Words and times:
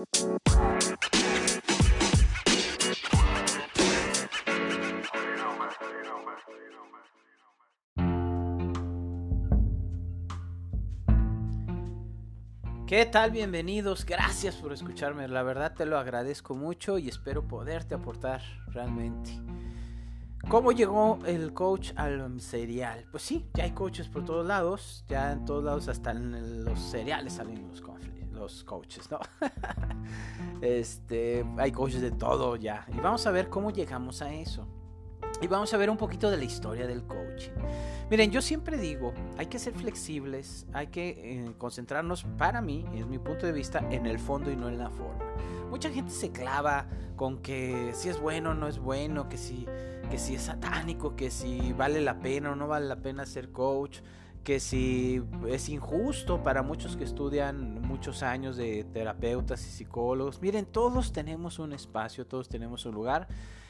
¿Qué 0.00 0.06
tal? 13.06 13.30
Bienvenidos. 13.30 14.06
Gracias 14.06 14.56
por 14.56 14.72
escucharme. 14.72 15.28
La 15.28 15.42
verdad 15.42 15.74
te 15.74 15.84
lo 15.84 15.98
agradezco 15.98 16.54
mucho 16.54 16.98
y 16.98 17.08
espero 17.08 17.46
poderte 17.46 17.94
aportar 17.94 18.40
realmente. 18.68 19.30
¿Cómo 20.48 20.72
llegó 20.72 21.18
el 21.26 21.52
coach 21.52 21.92
al 21.96 22.40
cereal? 22.40 23.06
Pues 23.10 23.22
sí, 23.22 23.50
ya 23.52 23.64
hay 23.64 23.72
coaches 23.72 24.08
por 24.08 24.24
todos 24.24 24.46
lados. 24.46 25.04
Ya 25.08 25.32
en 25.32 25.44
todos 25.44 25.62
lados, 25.62 25.88
hasta 25.88 26.12
en 26.12 26.64
los 26.64 26.80
cereales 26.80 27.34
salen 27.34 27.68
los, 27.68 27.82
los 28.40 28.64
coaches, 28.64 29.10
¿no? 29.10 29.20
este, 30.62 31.44
hay 31.58 31.70
coaches 31.70 32.00
de 32.00 32.10
todo 32.10 32.56
ya. 32.56 32.86
Y 32.92 33.00
vamos 33.00 33.26
a 33.26 33.30
ver 33.30 33.48
cómo 33.48 33.70
llegamos 33.70 34.22
a 34.22 34.32
eso. 34.32 34.66
Y 35.40 35.46
vamos 35.46 35.72
a 35.72 35.76
ver 35.76 35.88
un 35.88 35.96
poquito 35.96 36.30
de 36.30 36.36
la 36.36 36.44
historia 36.44 36.86
del 36.86 37.04
coaching. 37.04 37.52
Miren, 38.10 38.30
yo 38.30 38.42
siempre 38.42 38.76
digo, 38.76 39.14
hay 39.38 39.46
que 39.46 39.58
ser 39.58 39.74
flexibles, 39.74 40.66
hay 40.72 40.88
que 40.88 41.08
eh, 41.08 41.52
concentrarnos, 41.56 42.24
para 42.36 42.60
mí, 42.60 42.84
es 42.94 43.06
mi 43.06 43.18
punto 43.18 43.46
de 43.46 43.52
vista, 43.52 43.86
en 43.90 44.06
el 44.06 44.18
fondo 44.18 44.50
y 44.50 44.56
no 44.56 44.68
en 44.68 44.78
la 44.78 44.90
forma. 44.90 45.24
Mucha 45.70 45.88
gente 45.90 46.10
se 46.10 46.32
clava 46.32 46.88
con 47.14 47.38
que 47.38 47.92
si 47.94 48.08
es 48.08 48.20
bueno 48.20 48.50
o 48.50 48.54
no 48.54 48.66
es 48.66 48.78
bueno, 48.78 49.28
que 49.28 49.38
si, 49.38 49.66
que 50.10 50.18
si 50.18 50.34
es 50.34 50.42
satánico, 50.42 51.14
que 51.14 51.30
si 51.30 51.72
vale 51.72 52.00
la 52.00 52.18
pena 52.18 52.52
o 52.52 52.56
no 52.56 52.66
vale 52.66 52.86
la 52.86 52.96
pena 52.96 53.24
ser 53.24 53.52
coach, 53.52 54.00
que 54.44 54.58
si 54.60 55.22
es 55.48 55.68
injusto 55.68 56.42
para 56.42 56.62
muchos 56.62 56.96
que 56.96 57.04
estudian 57.04 57.82
muchos 57.82 58.22
años 58.22 58.56
de 58.56 58.84
terapeutas 58.84 59.66
y 59.66 59.70
psicólogos. 59.70 60.40
Miren, 60.40 60.66
todos 60.66 61.12
tenemos 61.12 61.58
un 61.58 61.72
espacio, 61.72 62.26
todos 62.26 62.48
tenemos 62.48 62.86
un 62.86 62.94
lugar 62.94 63.28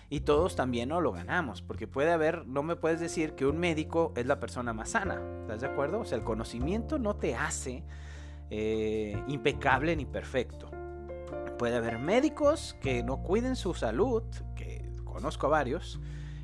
y 0.09 0.21
todos 0.21 0.57
también 0.57 0.89
no 0.89 1.01
lo 1.01 1.13
ganamos, 1.13 1.63
porque 1.63 1.87
puede 1.87 2.11
haber, 2.11 2.47
no 2.47 2.63
me 2.63 2.77
puedes 2.77 2.99
decir 2.99 3.35
que 3.35 3.47
un 3.47 3.59
médico 3.59 4.13
es 4.17 4.27
la 4.27 4.41
persona 4.41 4.73
más 4.73 4.91
sana, 4.91 5.21
¿estás 5.43 5.61
de 5.61 5.69
acuerdo? 5.69 6.01
O 6.01 6.05
sea, 6.05 6.19
el 6.19 6.25
conocimiento 6.25 6.99
no 6.99 7.15
te 7.15 7.37
hace 7.37 7.85
eh, 8.51 9.23
impecable 9.29 9.95
ni 9.95 10.07
perfecto. 10.07 10.69
Puede 11.59 11.77
haber 11.77 11.99
médicos 11.99 12.77
que 12.81 13.05
no 13.05 13.23
cuiden 13.23 13.55
su 13.55 13.75
salud, 13.75 14.25
que 14.57 14.91
conozco 15.05 15.47
a 15.47 15.51
varios, 15.51 16.01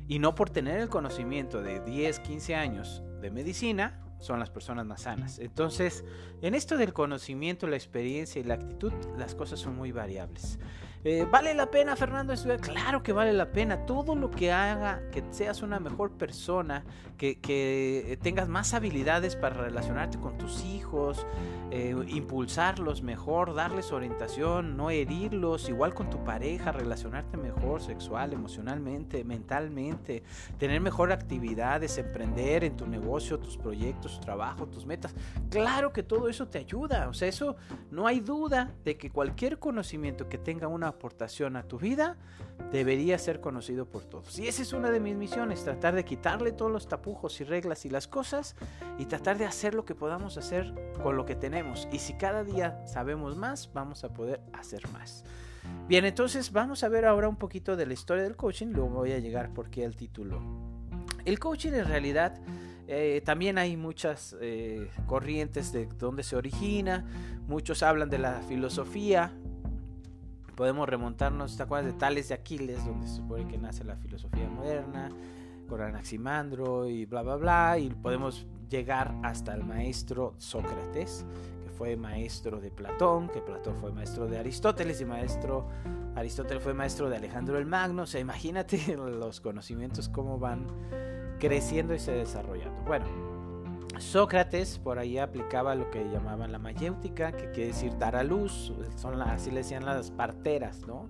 y 0.07 0.19
no 0.19 0.33
por 0.33 0.49
tener 0.49 0.79
el 0.79 0.87
conocimiento 0.87 1.61
de 1.61 1.81
10, 1.81 2.19
15 2.21 2.55
años 2.55 3.03
de 3.19 3.31
medicina, 3.31 4.06
son 4.19 4.39
las 4.39 4.49
personas 4.49 4.85
más 4.85 5.01
sanas. 5.01 5.39
Entonces, 5.39 6.03
en 6.41 6.55
esto 6.55 6.77
del 6.77 6.93
conocimiento, 6.93 7.67
la 7.67 7.75
experiencia 7.75 8.39
y 8.39 8.43
la 8.43 8.55
actitud, 8.55 8.93
las 9.17 9.35
cosas 9.35 9.59
son 9.59 9.75
muy 9.75 9.91
variables. 9.91 10.59
Eh, 11.03 11.25
¿Vale 11.29 11.53
la 11.53 11.69
pena, 11.69 11.95
Fernando, 11.95 12.33
estudiar? 12.33 12.59
Claro 12.59 13.03
que 13.03 13.13
vale 13.13 13.33
la 13.33 13.51
pena. 13.51 13.85
Todo 13.85 14.15
lo 14.15 14.31
que 14.31 14.51
haga 14.51 15.01
que 15.11 15.23
seas 15.31 15.61
una 15.61 15.79
mejor 15.79 16.11
persona, 16.11 16.83
que, 17.17 18.19
tengas 18.21 18.47
más 18.47 18.73
habilidades 18.73 19.35
para 19.35 19.55
relacionarte 19.55 20.19
con 20.19 20.37
tus 20.37 20.63
hijos, 20.65 21.25
eh, 21.71 21.95
impulsarlos 22.07 23.01
mejor, 23.01 23.53
darles 23.53 23.91
orientación, 23.91 24.77
no 24.77 24.89
herirlos, 24.89 25.69
igual 25.69 25.93
con 25.93 26.09
tu 26.09 26.23
pareja, 26.23 26.71
relacionarte 26.71 27.37
mejor 27.37 27.81
sexual, 27.81 28.33
emocionalmente, 28.33 29.23
mentalmente, 29.23 30.23
tener 30.57 30.81
mejor 30.81 31.11
actividades, 31.11 31.97
emprender 31.97 32.63
en 32.63 32.75
tu 32.75 32.85
negocio, 32.87 33.39
tus 33.39 33.57
proyectos, 33.57 34.19
tu 34.19 34.25
trabajo, 34.25 34.67
tus 34.67 34.85
metas. 34.85 35.15
Claro 35.49 35.93
que 35.93 36.03
todo 36.03 36.29
eso 36.29 36.47
te 36.47 36.59
ayuda. 36.59 37.07
O 37.09 37.13
sea, 37.13 37.27
eso 37.27 37.55
no 37.91 38.07
hay 38.07 38.19
duda 38.19 38.73
de 38.83 38.97
que 38.97 39.09
cualquier 39.09 39.59
conocimiento 39.59 40.29
que 40.29 40.37
tenga 40.37 40.67
una 40.67 40.86
aportación 40.89 41.55
a 41.55 41.63
tu 41.63 41.77
vida 41.77 42.17
debería 42.71 43.17
ser 43.17 43.39
conocido 43.39 43.85
por 43.85 44.03
todos. 44.03 44.37
Y 44.39 44.47
esa 44.47 44.61
es 44.61 44.73
una 44.73 44.91
de 44.91 44.99
mis 44.99 45.15
misiones, 45.15 45.63
tratar 45.63 45.95
de 45.95 46.03
quitarle 46.03 46.51
todos 46.51 46.71
los 46.71 46.87
tapujos 46.87 47.39
y 47.41 47.43
reglas 47.43 47.85
y 47.85 47.89
las 47.89 48.07
cosas 48.07 48.55
y 48.97 49.05
tratar 49.05 49.37
de 49.37 49.45
hacer 49.45 49.73
lo 49.73 49.85
que 49.85 49.95
podamos 49.95 50.37
hacer 50.37 50.73
con 51.01 51.15
lo 51.15 51.25
que 51.25 51.35
tenemos. 51.35 51.87
Y 51.91 51.99
si 51.99 52.13
cada 52.13 52.43
día 52.43 52.85
sabemos 52.85 53.37
más, 53.37 53.71
vamos 53.73 54.03
a 54.03 54.13
poder 54.13 54.41
hacer 54.53 54.87
más. 54.91 55.23
Bien, 55.87 56.05
entonces 56.05 56.51
vamos 56.51 56.83
a 56.83 56.89
ver 56.89 57.05
ahora 57.05 57.27
un 57.27 57.37
poquito 57.37 57.75
de 57.75 57.85
la 57.85 57.93
historia 57.93 58.23
del 58.23 58.35
coaching, 58.35 58.67
luego 58.67 58.89
voy 58.89 59.11
a 59.11 59.19
llegar 59.19 59.53
por 59.53 59.69
qué 59.69 59.83
el 59.83 59.95
título. 59.95 60.41
El 61.25 61.39
coaching 61.39 61.73
en 61.73 61.85
realidad... 61.85 62.39
Eh, 62.89 63.21
también 63.25 63.57
hay 63.57 63.75
muchas 63.75 64.35
eh, 64.39 64.89
corrientes 65.07 65.73
de 65.73 65.87
dónde 65.87 66.23
se 66.23 66.37
origina. 66.37 67.05
Muchos 67.45 67.83
hablan 67.83 68.09
de 68.09 68.17
la 68.17 68.41
filosofía, 68.47 69.33
podemos 70.57 70.89
remontarnos, 70.89 71.55
¿te 71.55 71.63
acuerdas 71.63 71.93
de 71.93 71.99
Tales 71.99 72.29
de 72.29 72.33
Aquiles, 72.33 72.83
donde 72.83 73.07
se 73.07 73.17
supone 73.17 73.47
que 73.47 73.59
nace 73.59 73.83
la 73.83 73.95
filosofía 73.95 74.49
moderna, 74.49 75.09
con 75.69 75.79
Anaximandro 75.81 76.87
y 76.87 77.05
bla, 77.05 77.21
bla, 77.21 77.35
bla, 77.35 77.77
y 77.77 77.89
podemos 77.89 78.47
llegar 78.67 79.15
hasta 79.23 79.53
el 79.53 79.63
maestro 79.63 80.33
Sócrates, 80.39 81.25
que 81.63 81.69
fue 81.69 81.95
maestro 81.95 82.59
de 82.59 82.71
Platón, 82.71 83.29
que 83.29 83.39
Platón 83.39 83.75
fue 83.77 83.93
maestro 83.93 84.25
de 84.25 84.39
Aristóteles 84.39 84.99
y 84.99 85.05
maestro 85.05 85.69
Aristóteles 86.15 86.63
fue 86.63 86.73
maestro 86.73 87.07
de 87.07 87.17
Alejandro 87.17 87.59
el 87.59 87.67
Magno, 87.67 88.03
o 88.03 88.07
sea, 88.07 88.19
imagínate 88.19 88.97
los 88.97 89.39
conocimientos 89.39 90.09
cómo 90.09 90.39
van 90.39 90.65
creciendo 91.39 91.93
y 91.93 91.99
se 91.99 92.13
desarrollando. 92.13 92.81
Bueno, 92.81 93.05
Sócrates 93.99 94.79
por 94.79 94.99
ahí 94.99 95.17
aplicaba 95.17 95.75
lo 95.75 95.89
que 95.89 96.03
llamaban 96.05 96.51
la 96.51 96.59
mayéutica, 96.59 97.31
que 97.31 97.51
quiere 97.51 97.67
decir 97.67 97.97
dar 97.97 98.15
a 98.15 98.23
luz, 98.23 98.73
son 98.95 99.21
así 99.21 99.51
le 99.51 99.57
decían 99.57 99.85
las 99.85 100.11
parteras, 100.11 100.85
¿no? 100.87 101.09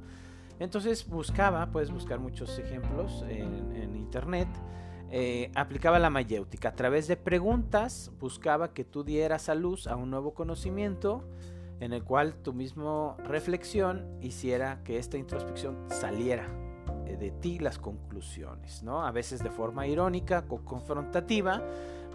Entonces 0.59 1.07
buscaba, 1.07 1.71
puedes 1.71 1.91
buscar 1.91 2.19
muchos 2.19 2.57
ejemplos 2.57 3.23
en, 3.27 3.95
internet, 3.95 4.47
eh, 5.11 5.51
aplicaba 5.53 5.99
la 5.99 6.09
mayéutica. 6.09 6.69
A 6.69 6.75
través 6.75 7.07
de 7.07 7.17
preguntas 7.17 8.11
buscaba 8.19 8.73
que 8.73 8.83
tú 8.83 9.03
dieras 9.03 9.49
a 9.49 9.55
luz 9.55 9.87
a 9.87 9.95
un 9.95 10.09
nuevo 10.09 10.33
conocimiento 10.33 11.23
en 11.79 11.93
el 11.93 12.03
cual 12.03 12.35
tu 12.35 12.53
mismo 12.53 13.17
reflexión 13.23 14.17
hiciera 14.21 14.81
que 14.83 14.97
esta 14.97 15.17
introspección 15.17 15.85
saliera 15.89 16.47
eh, 17.05 17.17
de 17.17 17.31
ti 17.31 17.59
las 17.59 17.77
conclusiones, 17.77 18.81
¿no? 18.81 19.05
A 19.05 19.11
veces 19.11 19.43
de 19.43 19.51
forma 19.51 19.85
irónica 19.85 20.45
o 20.49 20.57
confrontativa 20.59 21.61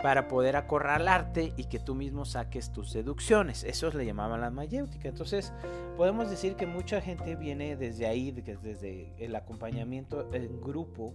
para 0.03 0.27
poder 0.27 0.57
acorralarte 0.57 1.53
y 1.57 1.65
que 1.65 1.79
tú 1.79 1.95
mismo 1.95 2.25
saques 2.25 2.73
tus 2.73 2.93
deducciones. 2.93 3.63
Eso 3.63 3.91
le 3.91 4.05
llamaban 4.05 4.41
la 4.41 4.51
mayéutica. 4.51 5.09
Entonces, 5.09 5.53
podemos 5.97 6.29
decir 6.29 6.57
que 6.57 6.67
mucha 6.67 7.01
gente 7.01 7.37
viene 7.37 7.77
desde 7.77 8.07
ahí, 8.07 8.33
desde 8.33 9.15
el 9.19 9.35
acompañamiento 9.37 10.29
en 10.35 10.61
grupo 10.61 11.15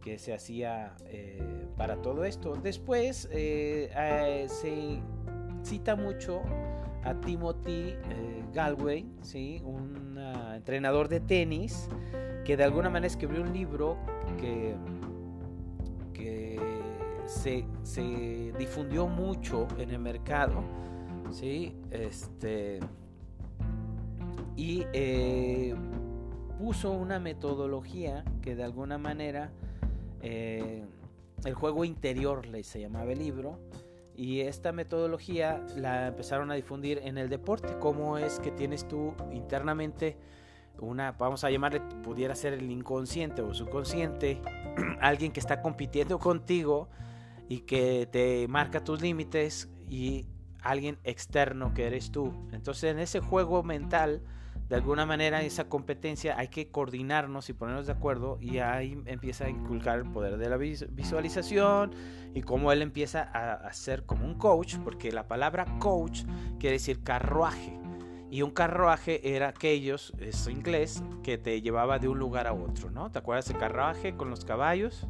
que 0.00 0.18
se 0.18 0.32
hacía 0.32 0.94
eh, 1.06 1.66
para 1.76 2.00
todo 2.00 2.24
esto. 2.24 2.54
Después 2.54 3.28
eh, 3.32 3.90
eh, 3.94 4.46
se 4.48 5.00
cita 5.62 5.96
mucho 5.96 6.42
a 7.04 7.14
Timothy 7.14 7.96
Galway, 8.52 9.06
¿sí? 9.22 9.60
un 9.64 10.18
entrenador 10.54 11.08
de 11.08 11.20
tenis, 11.20 11.88
que 12.44 12.56
de 12.56 12.64
alguna 12.64 12.88
manera 12.88 13.06
escribió 13.06 13.42
un 13.42 13.52
libro 13.52 13.96
que 14.40 14.74
se, 17.28 17.64
difundió 18.58 19.06
mucho 19.06 19.68
en 19.78 19.90
el 19.90 19.98
mercado, 19.98 20.62
¿sí? 21.30 21.76
Este, 21.90 22.80
y 24.56 24.84
eh, 24.92 25.74
puso 26.58 26.90
una 26.92 27.20
metodología 27.20 28.24
que 28.42 28.56
de 28.56 28.64
alguna 28.64 28.98
manera 28.98 29.52
eh, 30.22 30.84
el 31.44 31.54
juego 31.54 31.84
interior 31.84 32.46
le 32.46 32.64
se 32.64 32.80
llamaba 32.80 33.12
el 33.12 33.18
libro 33.18 33.58
y 34.16 34.40
esta 34.40 34.72
metodología 34.72 35.64
la 35.76 36.08
empezaron 36.08 36.50
a 36.50 36.54
difundir 36.54 37.00
en 37.04 37.18
el 37.18 37.28
deporte 37.28 37.76
cómo 37.78 38.18
es 38.18 38.40
que 38.40 38.50
tienes 38.50 38.88
tú 38.88 39.14
internamente 39.30 40.16
una 40.80 41.12
vamos 41.12 41.44
a 41.44 41.50
llamarle 41.50 41.80
pudiera 42.02 42.34
ser 42.34 42.54
el 42.54 42.68
inconsciente 42.70 43.42
o 43.42 43.54
subconsciente 43.54 44.40
alguien 45.00 45.30
que 45.30 45.38
está 45.38 45.62
compitiendo 45.62 46.18
contigo 46.18 46.88
y 47.48 47.60
que 47.60 48.08
te 48.10 48.46
marca 48.48 48.84
tus 48.84 49.00
límites 49.00 49.68
y 49.88 50.26
alguien 50.62 50.98
externo 51.04 51.72
que 51.74 51.86
eres 51.86 52.10
tú. 52.10 52.32
Entonces 52.52 52.92
en 52.92 52.98
ese 52.98 53.20
juego 53.20 53.62
mental, 53.62 54.22
de 54.68 54.76
alguna 54.76 55.06
manera, 55.06 55.40
esa 55.42 55.68
competencia 55.68 56.38
hay 56.38 56.48
que 56.48 56.70
coordinarnos 56.70 57.48
y 57.48 57.54
ponernos 57.54 57.86
de 57.86 57.92
acuerdo 57.92 58.36
y 58.38 58.58
ahí 58.58 59.02
empieza 59.06 59.46
a 59.46 59.48
inculcar 59.48 59.98
el 59.98 60.10
poder 60.10 60.36
de 60.36 60.50
la 60.50 60.58
visualización 60.58 61.92
y 62.34 62.42
cómo 62.42 62.70
él 62.70 62.82
empieza 62.82 63.22
a, 63.22 63.72
ser 63.72 64.04
como 64.04 64.26
un 64.26 64.34
coach, 64.34 64.76
porque 64.84 65.10
la 65.10 65.26
palabra 65.26 65.64
coach 65.78 66.24
quiere 66.58 66.74
decir 66.74 67.02
carruaje. 67.02 67.78
Y 68.30 68.42
un 68.42 68.50
carruaje 68.50 69.34
era 69.34 69.48
aquellos, 69.48 70.12
es 70.18 70.46
inglés, 70.48 71.02
que 71.22 71.38
te 71.38 71.62
llevaba 71.62 71.98
de 71.98 72.08
un 72.08 72.18
lugar 72.18 72.46
a 72.46 72.52
otro, 72.52 72.90
¿no? 72.90 73.10
¿Te 73.10 73.20
acuerdas 73.20 73.48
del 73.48 73.56
carruaje 73.56 74.16
con 74.16 74.28
los 74.28 74.44
caballos? 74.44 75.08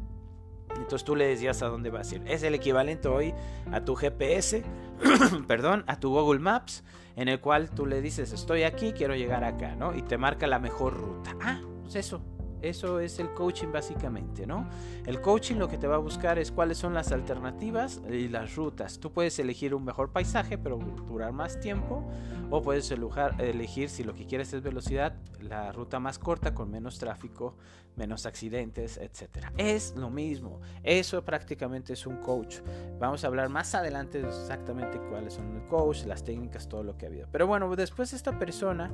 Entonces 0.75 1.03
tú 1.03 1.15
le 1.15 1.27
decías 1.27 1.61
a 1.61 1.67
dónde 1.67 1.89
vas 1.89 2.11
a 2.11 2.15
ir. 2.15 2.23
Es 2.25 2.43
el 2.43 2.55
equivalente 2.55 3.07
hoy 3.07 3.33
a 3.71 3.81
tu 3.83 3.95
GPS, 3.95 4.63
perdón, 5.47 5.83
a 5.87 5.99
tu 5.99 6.09
Google 6.09 6.39
Maps, 6.39 6.83
en 7.15 7.27
el 7.27 7.39
cual 7.39 7.69
tú 7.69 7.85
le 7.85 8.01
dices, 8.01 8.31
estoy 8.31 8.63
aquí, 8.63 8.93
quiero 8.93 9.15
llegar 9.15 9.43
acá, 9.43 9.75
¿no? 9.75 9.95
Y 9.95 10.01
te 10.01 10.17
marca 10.17 10.47
la 10.47 10.59
mejor 10.59 10.93
ruta. 10.95 11.35
Ah, 11.41 11.59
pues 11.83 11.95
eso, 11.95 12.21
eso 12.61 12.99
es 12.99 13.19
el 13.19 13.33
coaching 13.33 13.71
básicamente, 13.71 14.45
¿no? 14.45 14.69
El 15.05 15.21
coaching 15.21 15.55
lo 15.55 15.67
que 15.67 15.77
te 15.77 15.87
va 15.87 15.95
a 15.95 15.99
buscar 15.99 16.39
es 16.39 16.51
cuáles 16.51 16.77
son 16.77 16.93
las 16.93 17.11
alternativas 17.11 18.01
y 18.09 18.27
las 18.27 18.55
rutas. 18.55 18.99
Tú 18.99 19.11
puedes 19.11 19.39
elegir 19.39 19.73
un 19.73 19.85
mejor 19.85 20.11
paisaje, 20.11 20.57
pero 20.57 20.77
durar 20.77 21.31
más 21.31 21.59
tiempo, 21.59 22.03
o 22.49 22.61
puedes 22.61 22.91
elegir, 22.91 23.89
si 23.89 24.03
lo 24.03 24.13
que 24.13 24.25
quieres 24.25 24.53
es 24.53 24.61
velocidad, 24.61 25.15
la 25.39 25.71
ruta 25.71 25.99
más 25.99 26.19
corta 26.19 26.53
con 26.53 26.69
menos 26.69 26.97
tráfico, 26.97 27.55
menos 27.95 28.25
accidentes, 28.25 28.97
etc. 28.97 29.47
Es 29.57 29.95
lo 29.95 30.09
mismo. 30.09 30.59
Eso 30.83 31.23
prácticamente 31.23 31.93
es 31.93 32.07
un 32.07 32.17
coach. 32.17 32.57
Vamos 32.99 33.23
a 33.23 33.27
hablar 33.27 33.49
más 33.49 33.75
adelante 33.75 34.21
de 34.21 34.27
exactamente 34.27 34.99
cuáles 35.09 35.33
son 35.33 35.55
el 35.55 35.63
coach, 35.67 36.05
las 36.05 36.23
técnicas, 36.23 36.67
todo 36.67 36.83
lo 36.83 36.97
que 36.97 37.05
ha 37.05 37.09
habido. 37.09 37.27
Pero 37.31 37.45
bueno, 37.45 37.75
después 37.75 38.13
esta 38.13 38.39
persona 38.39 38.91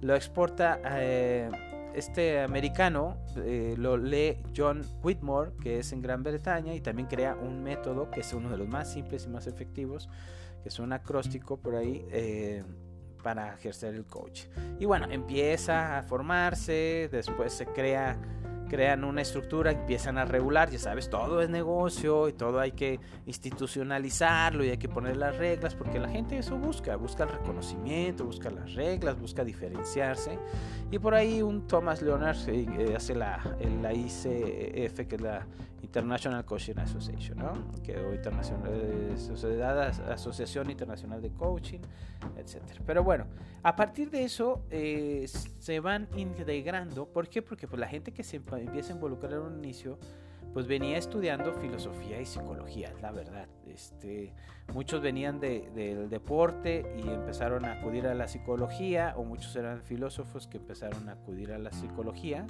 lo 0.00 0.14
exporta 0.14 0.80
eh, 0.84 1.50
este 1.96 2.40
americano 2.42 3.16
eh, 3.36 3.74
lo 3.78 3.96
lee 3.96 4.36
John 4.54 4.82
Whitmore, 5.02 5.52
que 5.62 5.78
es 5.78 5.92
en 5.92 6.02
Gran 6.02 6.22
Bretaña, 6.22 6.74
y 6.74 6.80
también 6.80 7.08
crea 7.08 7.34
un 7.34 7.62
método 7.62 8.10
que 8.10 8.20
es 8.20 8.32
uno 8.34 8.50
de 8.50 8.58
los 8.58 8.68
más 8.68 8.92
simples 8.92 9.24
y 9.24 9.28
más 9.28 9.46
efectivos, 9.46 10.08
que 10.62 10.68
es 10.68 10.78
un 10.78 10.92
acróstico 10.92 11.56
por 11.56 11.74
ahí 11.74 12.06
eh, 12.10 12.62
para 13.22 13.54
ejercer 13.54 13.94
el 13.94 14.04
coach. 14.04 14.42
Y 14.78 14.84
bueno, 14.84 15.06
empieza 15.10 15.98
a 15.98 16.02
formarse, 16.02 17.08
después 17.10 17.54
se 17.54 17.64
crea 17.64 18.18
crean 18.66 19.04
una 19.04 19.22
estructura, 19.22 19.70
empiezan 19.70 20.18
a 20.18 20.24
regular, 20.24 20.70
ya 20.70 20.78
sabes, 20.78 21.08
todo 21.08 21.40
es 21.40 21.50
negocio 21.50 22.28
y 22.28 22.32
todo 22.32 22.60
hay 22.60 22.72
que 22.72 23.00
institucionalizarlo 23.26 24.64
y 24.64 24.70
hay 24.70 24.78
que 24.78 24.88
poner 24.88 25.16
las 25.16 25.36
reglas 25.36 25.74
porque 25.74 25.98
la 25.98 26.08
gente 26.08 26.38
eso 26.38 26.56
busca, 26.56 26.96
busca 26.96 27.24
el 27.24 27.30
reconocimiento, 27.30 28.24
busca 28.24 28.50
las 28.50 28.74
reglas, 28.74 29.18
busca 29.18 29.44
diferenciarse. 29.44 30.38
Y 30.90 30.98
por 30.98 31.14
ahí 31.14 31.42
un 31.42 31.66
Thomas 31.66 32.02
Leonard 32.02 32.36
eh, 32.48 32.94
hace 32.96 33.14
la, 33.14 33.56
la 33.82 33.92
ICF 33.92 35.06
que 35.06 35.14
es 35.16 35.20
la 35.20 35.46
International 35.82 36.44
Coaching 36.44 36.78
Association, 36.78 37.38
¿no? 37.38 37.72
que 37.82 37.96
o 37.98 38.14
internacional, 38.14 38.70
eh, 38.72 39.14
Sociedad, 39.16 39.80
Asociación 40.10 40.70
Internacional 40.70 41.20
de 41.20 41.30
Coaching, 41.30 41.80
etc. 42.36 42.62
Pero 42.84 43.04
bueno, 43.04 43.26
a 43.62 43.76
partir 43.76 44.10
de 44.10 44.24
eso 44.24 44.64
eh, 44.70 45.26
se 45.58 45.80
van 45.80 46.08
integrando, 46.16 47.06
¿por 47.06 47.28
qué? 47.28 47.42
Porque 47.42 47.68
pues, 47.68 47.78
la 47.78 47.88
gente 47.88 48.12
que 48.12 48.22
se 48.22 48.36
empieza 48.36 48.92
a 48.92 48.96
involucrar 48.96 49.34
en 49.34 49.40
un 49.40 49.58
inicio, 49.58 49.98
pues 50.52 50.66
venía 50.66 50.96
estudiando 50.96 51.52
filosofía 51.52 52.18
y 52.20 52.24
psicología, 52.24 52.90
la 53.02 53.12
verdad. 53.12 53.46
Este, 53.66 54.32
muchos 54.72 55.02
venían 55.02 55.38
del 55.38 56.08
deporte 56.08 56.94
y 56.96 57.08
empezaron 57.10 57.66
a 57.66 57.72
acudir 57.72 58.06
a 58.06 58.14
la 58.14 58.26
psicología, 58.26 59.12
o 59.18 59.24
muchos 59.24 59.54
eran 59.54 59.82
filósofos 59.82 60.46
que 60.46 60.56
empezaron 60.56 61.10
a 61.10 61.12
acudir 61.12 61.52
a 61.52 61.58
la 61.58 61.72
psicología 61.72 62.46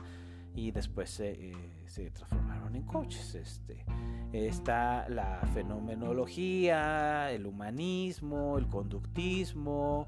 y 0.56 0.70
después 0.70 1.20
eh, 1.20 1.53
se 1.85 2.11
transformaron 2.11 2.75
en 2.75 2.82
coaches. 2.82 3.35
Este, 3.35 3.85
está 4.32 5.06
la 5.08 5.41
fenomenología, 5.53 7.31
el 7.31 7.47
humanismo, 7.47 8.56
el 8.58 8.67
conductismo, 8.67 10.06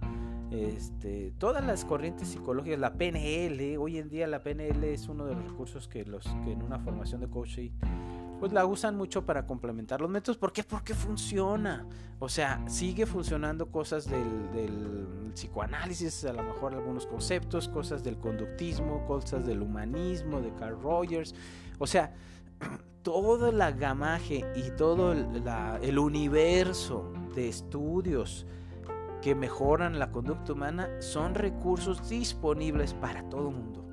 este, 0.50 1.32
todas 1.38 1.64
las 1.64 1.84
corrientes 1.84 2.28
psicológicas, 2.28 2.78
la 2.78 2.94
PNL, 2.94 3.76
hoy 3.78 3.98
en 3.98 4.08
día 4.08 4.26
la 4.26 4.42
PNL 4.42 4.82
es 4.84 5.06
uno 5.08 5.26
de 5.26 5.34
los 5.34 5.44
recursos 5.44 5.86
que, 5.86 6.04
los, 6.04 6.24
que 6.44 6.52
en 6.52 6.62
una 6.62 6.78
formación 6.78 7.20
de 7.20 7.28
coaching 7.28 7.70
pues 8.38 8.52
la 8.52 8.66
usan 8.66 8.96
mucho 8.96 9.24
para 9.24 9.46
complementar 9.46 10.00
los 10.00 10.10
métodos. 10.10 10.36
¿Por 10.36 10.52
qué? 10.52 10.62
Porque 10.62 10.94
funciona. 10.94 11.86
O 12.20 12.28
sea, 12.28 12.62
sigue 12.68 13.06
funcionando 13.06 13.70
cosas 13.70 14.08
del, 14.08 15.30
psicoanálisis, 15.34 16.24
a 16.24 16.32
lo 16.32 16.42
mejor 16.42 16.74
algunos 16.74 17.06
conceptos, 17.06 17.68
cosas 17.68 18.02
del 18.02 18.18
conductismo, 18.18 19.06
cosas 19.06 19.46
del 19.46 19.62
humanismo, 19.62 20.40
de 20.40 20.52
Carl 20.54 20.80
Rogers. 20.80 21.34
O 21.78 21.86
sea, 21.86 22.12
toda 23.02 23.52
la 23.52 23.70
gamaje 23.70 24.44
y 24.56 24.70
todo 24.72 25.12
el 25.12 25.98
universo 25.98 27.12
de 27.34 27.48
estudios 27.48 28.46
que 29.22 29.34
mejoran 29.34 29.98
la 29.98 30.10
conducta 30.10 30.52
humana 30.52 30.88
son 31.00 31.34
recursos 31.34 32.08
disponibles 32.08 32.94
para 32.94 33.28
todo 33.28 33.48
el 33.48 33.54
mundo. 33.54 33.87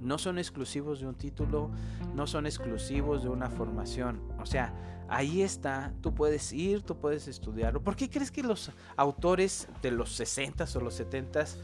No 0.00 0.18
son 0.18 0.38
exclusivos 0.38 1.00
de 1.00 1.06
un 1.06 1.14
título, 1.14 1.70
no 2.14 2.26
son 2.26 2.46
exclusivos 2.46 3.22
de 3.22 3.28
una 3.28 3.50
formación. 3.50 4.22
O 4.40 4.46
sea, 4.46 4.74
ahí 5.08 5.42
está, 5.42 5.92
tú 6.00 6.14
puedes 6.14 6.52
ir, 6.52 6.82
tú 6.82 6.98
puedes 6.98 7.28
estudiarlo. 7.28 7.82
¿Por 7.82 7.96
qué 7.96 8.08
crees 8.08 8.30
que 8.30 8.42
los 8.42 8.70
autores 8.96 9.68
de 9.82 9.90
los 9.90 10.18
60s 10.18 10.74
o 10.76 10.80
los 10.80 10.98
70s 11.00 11.56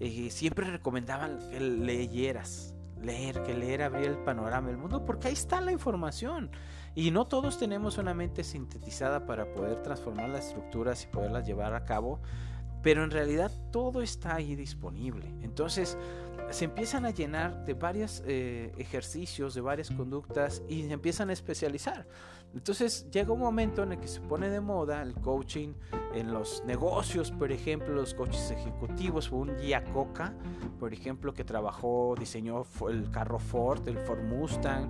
eh, 0.00 0.30
siempre 0.30 0.70
recomendaban 0.70 1.38
que 1.50 1.60
leyeras? 1.60 2.74
Leer, 3.00 3.42
que 3.42 3.52
leer 3.52 3.82
abría 3.82 4.08
el 4.08 4.18
panorama 4.18 4.68
del 4.68 4.76
mundo, 4.76 5.04
porque 5.04 5.26
ahí 5.26 5.34
está 5.34 5.60
la 5.60 5.72
información. 5.72 6.50
Y 6.94 7.10
no 7.10 7.26
todos 7.26 7.58
tenemos 7.58 7.98
una 7.98 8.14
mente 8.14 8.44
sintetizada 8.44 9.26
para 9.26 9.52
poder 9.52 9.82
transformar 9.82 10.28
las 10.28 10.46
estructuras 10.46 11.02
y 11.02 11.08
poderlas 11.08 11.44
llevar 11.44 11.74
a 11.74 11.84
cabo, 11.84 12.20
pero 12.82 13.04
en 13.04 13.10
realidad 13.10 13.50
todo 13.70 14.02
está 14.02 14.36
ahí 14.36 14.56
disponible. 14.56 15.26
Entonces, 15.42 15.96
se 16.50 16.64
empiezan 16.66 17.06
a 17.06 17.10
llenar 17.10 17.64
de 17.64 17.74
varios 17.74 18.22
eh, 18.26 18.72
ejercicios, 18.76 19.54
de 19.54 19.60
varias 19.60 19.90
conductas 19.90 20.62
y 20.68 20.82
se 20.82 20.92
empiezan 20.92 21.30
a 21.30 21.32
especializar. 21.32 22.06
Entonces 22.54 23.08
llega 23.10 23.32
un 23.32 23.40
momento 23.40 23.82
en 23.82 23.92
el 23.92 23.98
que 23.98 24.08
se 24.08 24.20
pone 24.20 24.50
de 24.50 24.60
moda 24.60 25.02
el 25.02 25.14
coaching 25.14 25.72
en 26.14 26.32
los 26.32 26.62
negocios, 26.66 27.30
por 27.30 27.50
ejemplo, 27.50 27.94
los 27.94 28.14
coaches 28.14 28.50
ejecutivos, 28.50 29.30
un 29.32 29.56
día 29.56 29.82
Coca, 29.84 30.34
por 30.78 30.92
ejemplo, 30.92 31.32
que 31.32 31.44
trabajó, 31.44 32.14
diseñó 32.18 32.64
el 32.90 33.10
carro 33.10 33.38
Ford, 33.38 33.88
el 33.88 33.98
Ford 33.98 34.22
Mustang, 34.22 34.88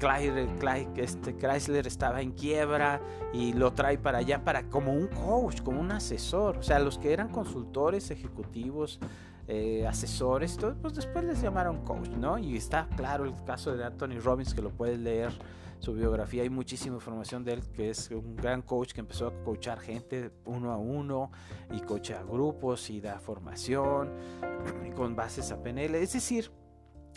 Chrysler, 0.00 0.48
este 0.96 1.36
Chrysler 1.36 1.86
estaba 1.86 2.22
en 2.22 2.32
quiebra 2.32 3.00
y 3.32 3.52
lo 3.52 3.72
trae 3.72 3.98
para 3.98 4.18
allá 4.18 4.42
para 4.42 4.64
como 4.64 4.92
un 4.92 5.06
coach, 5.08 5.60
como 5.62 5.80
un 5.80 5.92
asesor, 5.92 6.56
o 6.56 6.62
sea, 6.62 6.78
los 6.78 6.98
que 6.98 7.12
eran 7.12 7.28
consultores 7.28 8.10
ejecutivos, 8.10 8.98
eh, 9.46 9.86
asesores, 9.86 10.56
todo, 10.56 10.74
pues 10.80 10.94
después 10.94 11.24
les 11.24 11.42
llamaron 11.42 11.84
coach, 11.84 12.08
¿no? 12.10 12.38
Y 12.38 12.56
está 12.56 12.88
claro 12.96 13.24
el 13.24 13.34
caso 13.44 13.76
de 13.76 13.84
Anthony 13.84 14.18
Robbins, 14.22 14.54
que 14.54 14.62
lo 14.62 14.70
puedes 14.70 14.98
leer 14.98 15.32
su 15.80 15.94
biografía, 15.94 16.42
hay 16.42 16.50
muchísima 16.50 16.96
información 16.96 17.42
de 17.42 17.54
él, 17.54 17.62
que 17.72 17.90
es 17.90 18.10
un 18.10 18.36
gran 18.36 18.62
coach 18.62 18.92
que 18.92 19.00
empezó 19.00 19.28
a 19.28 19.44
coachar 19.44 19.80
gente 19.80 20.30
uno 20.44 20.72
a 20.72 20.76
uno 20.76 21.30
y 21.72 21.80
coachea 21.80 22.22
grupos 22.22 22.90
y 22.90 23.00
da 23.00 23.18
formación 23.18 24.12
con 24.96 25.16
bases 25.16 25.50
a 25.50 25.62
PNL. 25.62 25.94
Es 25.96 26.12
decir, 26.12 26.50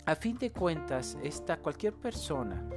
a 0.06 0.14
fin 0.16 0.38
de 0.38 0.50
cuentas, 0.50 1.18
esta, 1.22 1.58
cualquier 1.58 1.94
persona 1.94 2.68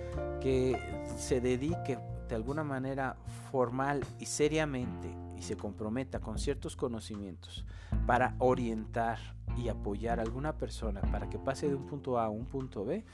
que 0.42 0.78
se 1.18 1.42
dedique 1.42 1.98
de 2.28 2.36
alguna 2.36 2.64
manera 2.64 3.18
formal 3.52 4.06
y 4.20 4.26
seriamente 4.26 5.16
y 5.38 5.42
se 5.42 5.56
comprometa 5.56 6.20
con 6.20 6.38
ciertos 6.38 6.76
conocimientos 6.76 7.66
para 8.06 8.36
orientar 8.40 9.20
y 9.56 9.70
apoyar 9.70 10.20
a 10.20 10.24
alguna 10.24 10.58
persona 10.58 11.02
para 11.02 11.30
que 11.30 11.40
pase 11.40 11.70
de 11.70 11.76
un 11.76 11.86
punto 11.86 12.20
A 12.20 12.26
a 12.26 12.30
un 12.30 12.46
punto 12.46 12.86
B, 12.86 13.06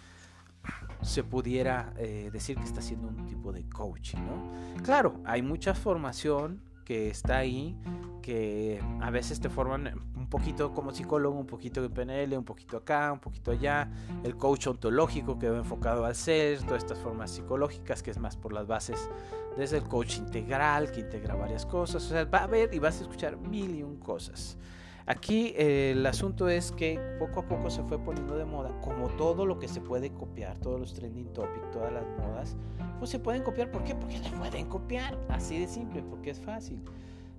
se 1.02 1.24
pudiera 1.24 1.94
eh, 1.98 2.30
decir 2.32 2.58
que 2.58 2.64
está 2.64 2.80
haciendo 2.80 3.08
un 3.08 3.26
tipo 3.26 3.52
de 3.52 3.68
coaching, 3.68 4.20
¿no? 4.20 4.82
Claro, 4.84 5.20
hay 5.26 5.42
mucha 5.42 5.74
formación 5.74 6.62
que 6.86 7.10
está 7.10 7.38
ahí, 7.38 7.78
que 8.22 8.82
a 9.02 9.10
veces 9.10 9.40
te 9.40 9.50
forman 9.50 10.00
un 10.16 10.28
poquito 10.28 10.74
como 10.74 10.92
psicólogo, 10.92 11.38
un 11.38 11.46
poquito 11.46 11.82
de 11.82 11.90
PNL, 11.90 12.38
un 12.38 12.46
poquito 12.46 12.78
acá, 12.78 13.12
un 13.12 13.20
poquito 13.20 13.52
allá, 13.52 13.90
el 14.24 14.36
coach 14.38 14.68
ontológico 14.68 15.38
que 15.38 15.50
va 15.50 15.58
enfocado 15.58 16.06
al 16.06 16.16
ser, 16.16 16.62
todas 16.64 16.84
estas 16.84 17.00
formas 17.00 17.32
psicológicas 17.32 18.02
que 18.02 18.12
es 18.12 18.18
más 18.18 18.38
por 18.38 18.54
las 18.54 18.68
bases, 18.68 19.10
desde 19.58 19.78
el 19.78 19.84
coach 19.84 20.18
integral 20.18 20.92
que 20.92 21.02
integra 21.02 21.36
varias 21.36 21.66
cosas, 21.66 22.04
o 22.06 22.10
sea, 22.10 22.26
va 22.26 22.44
a 22.44 22.48
ver 22.48 22.74
y 22.74 22.80
vas 22.80 23.00
a 23.00 23.04
escuchar 23.04 23.38
mil 23.38 23.76
y 23.76 23.84
un 23.84 23.98
cosas. 23.98 24.58
Aquí 25.06 25.54
eh, 25.58 25.92
el 25.92 26.06
asunto 26.06 26.48
es 26.48 26.72
que 26.72 26.98
poco 27.20 27.42
a 27.42 27.46
poco 27.46 27.70
se 27.70 27.84
fue 27.84 28.00
poniendo 28.00 28.38
de 28.38 28.46
moda, 28.46 28.72
como 28.82 29.10
todo 29.10 29.46
lo 29.46 29.60
que 29.60 29.68
se 29.68 29.82
puede 29.82 30.12
copiar, 30.12 30.58
todos 30.60 30.80
los 30.80 30.94
trending 30.94 31.34
topics, 31.34 31.72
todas 31.72 31.92
las 31.92 32.06
modas, 32.18 32.56
pues 33.00 33.12
se 33.12 33.20
pueden 33.20 33.44
copiar. 33.44 33.70
¿Por 33.70 33.84
qué? 33.84 33.96
Porque 33.96 34.18
se 34.20 34.30
pueden 34.32 34.68
copiar, 34.68 35.18
así 35.28 35.60
de 35.60 35.68
simple, 35.68 36.04
porque 36.04 36.30
es 36.30 36.40
fácil. 36.40 36.82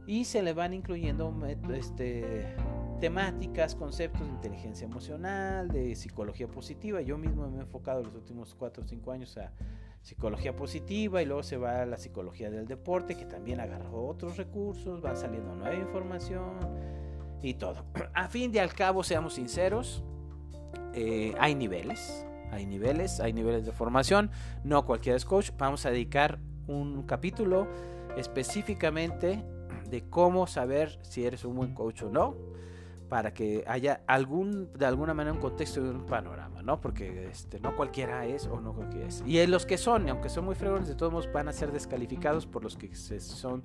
Y 0.07 0.27
se 0.27 0.43
le 0.43 0.53
van 0.53 0.75
incluyendo 0.75 1.35
este, 1.73 2.55
temáticas, 3.01 3.75
conceptos 3.75 4.21
de 4.21 4.29
inteligencia 4.29 4.85
emocional, 4.85 5.69
de 5.69 5.95
psicología 5.97 6.47
positiva. 6.47 7.01
Yo 7.01 7.17
mismo 7.17 7.49
me 7.49 7.57
he 7.57 7.61
enfocado 7.63 8.03
los 8.03 8.15
últimos 8.15 8.55
4 8.55 8.85
o 8.85 8.87
5 8.87 9.11
años 9.11 9.39
a 9.39 9.53
psicología 10.03 10.55
positiva 10.55 11.23
y 11.23 11.25
luego 11.25 11.43
se 11.43 11.57
va 11.57 11.81
a 11.81 11.87
la 11.87 11.97
psicología 11.97 12.51
del 12.51 12.67
deporte, 12.67 13.15
que 13.15 13.25
también 13.25 13.61
agarró 13.61 14.07
otros 14.07 14.37
recursos, 14.37 15.03
va 15.03 15.17
saliendo 15.17 15.55
nueva 15.55 15.77
información 15.77 16.59
y 17.45 17.55
todo. 17.55 17.85
A 18.15 18.29
fin 18.29 18.51
de 18.51 18.61
al 18.61 18.73
cabo, 18.73 19.03
seamos 19.05 19.35
sinceros, 19.35 20.03
eh, 20.95 21.35
hay 21.39 21.55
niveles, 21.55 22.27
Hay 22.51 22.67
niveles, 22.67 23.19
hay 23.19 23.33
niveles 23.33 23.67
de 23.67 23.73
formación. 23.73 24.31
No 24.63 24.85
cualquiera 24.87 25.17
es 25.17 25.25
coach. 25.25 25.51
Vamos 25.59 25.87
a 25.87 25.91
dedicar 25.91 26.39
un 26.69 27.03
capítulo 27.03 27.67
específicamente 28.17 29.45
de 29.91 30.09
cómo 30.09 30.47
saber 30.47 30.99
si 31.03 31.25
eres 31.27 31.45
un 31.45 31.57
buen 31.57 31.75
coach 31.75 32.03
o 32.03 32.11
no 32.11 32.37
para 33.09 33.35
que 33.35 33.65
haya 33.67 34.03
algún 34.07 34.73
de 34.73 34.87
alguna 34.87 35.15
manera 35.15 35.35
un 35.35 35.41
contexto 35.41 35.81
y 35.81 35.89
un 35.89 36.07
panorama, 36.07 36.63
¿no? 36.63 36.81
Porque 36.81 37.29
este, 37.29 37.61
no 37.61 37.77
cualquiera 37.77 38.25
es 38.27 38.47
o 38.47 38.61
no 38.61 38.73
cualquiera 38.73 39.09
es. 39.09 39.23
Y 39.27 39.45
los 39.47 39.67
que 39.67 39.77
son, 39.77 40.09
aunque 40.09 40.29
son 40.29 40.45
muy 40.45 40.55
fregones, 40.55 40.89
de 40.89 40.95
todos 40.95 41.13
modos 41.13 41.29
van 41.33 41.49
a 41.49 41.53
ser 41.53 41.73
descalificados 41.73 42.47
por 42.47 42.63
los 42.63 42.77
que 42.77 42.95
son 42.95 43.65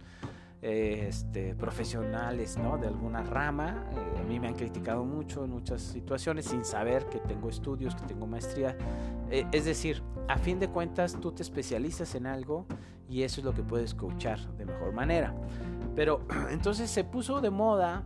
eh, 0.62 1.06
este, 1.08 1.56
profesionales, 1.56 2.58
¿no? 2.58 2.78
De 2.78 2.88
alguna 2.88 3.24
rama. 3.24 3.86
Eh, 3.92 4.20
a 4.20 4.24
mí 4.24 4.40
me 4.40 4.48
han 4.48 4.56
criticado 4.56 5.06
mucho 5.06 5.46
en 5.46 5.52
muchas 5.52 5.82
situaciones 5.82 6.46
sin 6.46 6.66
saber 6.66 7.06
que 7.06 7.20
tengo 7.20 7.48
estudios, 7.50 7.96
que 7.96 8.06
tengo 8.06 8.28
maestría. 8.28 8.78
Eh, 9.32 9.46
es 9.52 9.66
decir, 9.66 10.04
a 10.28 10.38
fin 10.38 10.60
de 10.60 10.68
cuentas 10.68 11.18
tú 11.20 11.32
te 11.32 11.44
especializas 11.44 12.14
en 12.16 12.28
algo 12.28 12.66
y 13.08 13.24
eso 13.24 13.40
es 13.40 13.46
lo 13.46 13.54
que 13.54 13.64
puedes 13.64 13.94
coachar 13.94 14.40
de 14.58 14.66
mejor 14.66 14.92
manera. 14.92 15.34
Pero 15.96 16.26
entonces 16.52 16.90
se 16.90 17.06
puso 17.06 17.40
de 17.40 17.50
moda 17.50 18.04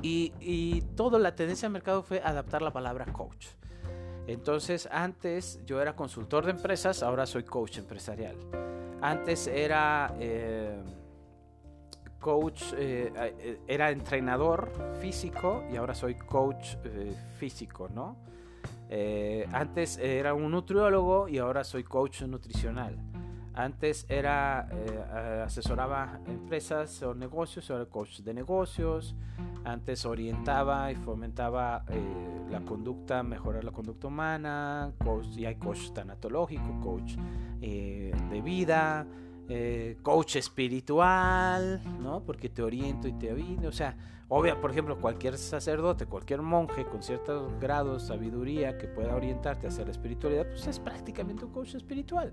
y, 0.00 0.32
y 0.40 0.80
toda 0.96 1.18
la 1.18 1.34
tendencia 1.34 1.66
del 1.66 1.74
mercado 1.74 2.02
fue 2.02 2.22
adaptar 2.24 2.62
la 2.62 2.72
palabra 2.72 3.04
coach. 3.12 3.48
Entonces, 4.26 4.88
antes 4.92 5.60
yo 5.66 5.82
era 5.82 5.96
consultor 5.96 6.44
de 6.44 6.52
empresas, 6.52 7.02
ahora 7.02 7.26
soy 7.26 7.42
coach 7.42 7.78
empresarial. 7.78 8.36
Antes 9.02 9.46
era 9.46 10.14
eh, 10.20 10.80
coach, 12.20 12.74
eh, 12.76 13.12
eh, 13.16 13.60
era 13.66 13.90
entrenador 13.90 14.70
físico 15.00 15.64
y 15.72 15.76
ahora 15.76 15.94
soy 15.94 16.14
coach 16.14 16.76
físico, 17.38 17.88
¿no? 17.88 18.16
antes 19.52 19.98
era 19.98 20.34
un 20.34 20.50
nutriólogo 20.50 21.28
y 21.28 21.38
ahora 21.38 21.62
soy 21.62 21.84
coach 21.84 22.22
nutricional. 22.22 22.98
Antes 23.54 24.06
era, 24.08 24.68
eh, 24.70 25.42
asesoraba 25.44 26.20
empresas 26.26 27.02
o 27.02 27.14
negocios, 27.14 27.70
ahora 27.70 27.84
coach 27.86 28.20
de 28.20 28.32
negocios. 28.32 29.16
Antes 29.64 30.06
orientaba 30.06 30.90
y 30.92 30.94
fomentaba 30.94 31.84
eh, 31.88 32.00
la 32.48 32.60
conducta, 32.60 33.22
mejorar 33.22 33.64
la 33.64 33.72
conducta 33.72 34.06
humana. 34.06 34.92
Coach, 35.04 35.26
y 35.36 35.46
hay 35.46 35.56
coach 35.56 35.90
tanatológico, 35.92 36.80
coach 36.80 37.16
eh, 37.60 38.12
de 38.30 38.40
vida, 38.40 39.06
coach 40.02 40.36
espiritual, 40.36 41.82
¿no? 42.00 42.22
Porque 42.22 42.48
te 42.48 42.62
oriento 42.62 43.08
y 43.08 43.12
te 43.12 43.30
avino. 43.30 43.68
O 43.68 43.72
sea, 43.72 43.96
obvio, 44.28 44.60
por 44.60 44.70
ejemplo, 44.70 44.98
cualquier 44.98 45.36
sacerdote, 45.38 46.06
cualquier 46.06 46.42
monje 46.42 46.84
con 46.84 47.02
ciertos 47.02 47.52
grados 47.60 48.02
de 48.02 48.08
sabiduría 48.08 48.78
que 48.78 48.86
pueda 48.86 49.14
orientarte 49.14 49.66
hacia 49.66 49.84
la 49.84 49.90
espiritualidad, 49.90 50.46
pues 50.46 50.66
es 50.66 50.78
prácticamente 50.78 51.44
un 51.44 51.52
coach 51.52 51.74
espiritual. 51.74 52.32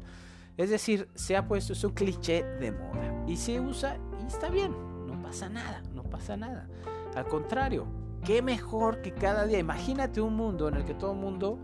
Es 0.57 0.69
decir, 0.69 1.07
se 1.13 1.35
ha 1.35 1.47
puesto, 1.47 1.73
es 1.73 1.83
un 1.83 1.93
cliché 1.93 2.43
de 2.43 2.71
moda 2.71 3.23
y 3.27 3.37
se 3.37 3.59
usa 3.59 3.97
y 4.23 4.25
está 4.25 4.49
bien, 4.49 4.71
no 5.05 5.21
pasa 5.21 5.49
nada, 5.49 5.83
no 5.93 6.03
pasa 6.03 6.35
nada. 6.35 6.67
Al 7.15 7.27
contrario, 7.27 7.85
qué 8.23 8.41
mejor 8.41 9.01
que 9.01 9.13
cada 9.13 9.45
día. 9.45 9.59
Imagínate 9.59 10.19
un 10.19 10.35
mundo 10.35 10.67
en 10.67 10.75
el 10.75 10.85
que 10.85 10.93
todo 10.93 11.13
mundo, 11.13 11.59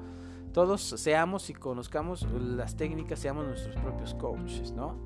todos 0.52 0.82
seamos 0.82 1.50
y 1.50 1.54
conozcamos 1.54 2.28
las 2.32 2.76
técnicas, 2.76 3.20
seamos 3.20 3.46
nuestros 3.46 3.76
propios 3.78 4.14
coaches, 4.14 4.72
¿no? 4.72 4.98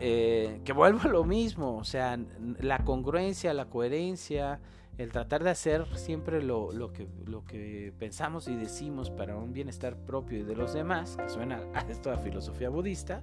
Eh, 0.00 0.60
que 0.64 0.72
vuelvo 0.72 1.00
a 1.04 1.08
lo 1.08 1.24
mismo, 1.24 1.76
o 1.76 1.84
sea, 1.84 2.18
la 2.60 2.84
congruencia, 2.84 3.52
la 3.52 3.66
coherencia, 3.66 4.60
el 4.96 5.12
tratar 5.12 5.44
de 5.44 5.50
hacer 5.50 5.86
siempre 5.96 6.42
lo, 6.42 6.72
lo, 6.72 6.92
que, 6.92 7.06
lo 7.26 7.44
que 7.44 7.92
pensamos 7.98 8.48
y 8.48 8.56
decimos 8.56 9.10
para 9.10 9.36
un 9.36 9.52
bienestar 9.52 9.96
propio 9.96 10.38
y 10.38 10.42
de 10.42 10.56
los 10.56 10.74
demás, 10.74 11.16
que 11.16 11.28
suena 11.28 11.60
a 11.74 11.80
esta 11.80 12.16
filosofía 12.18 12.68
budista, 12.68 13.22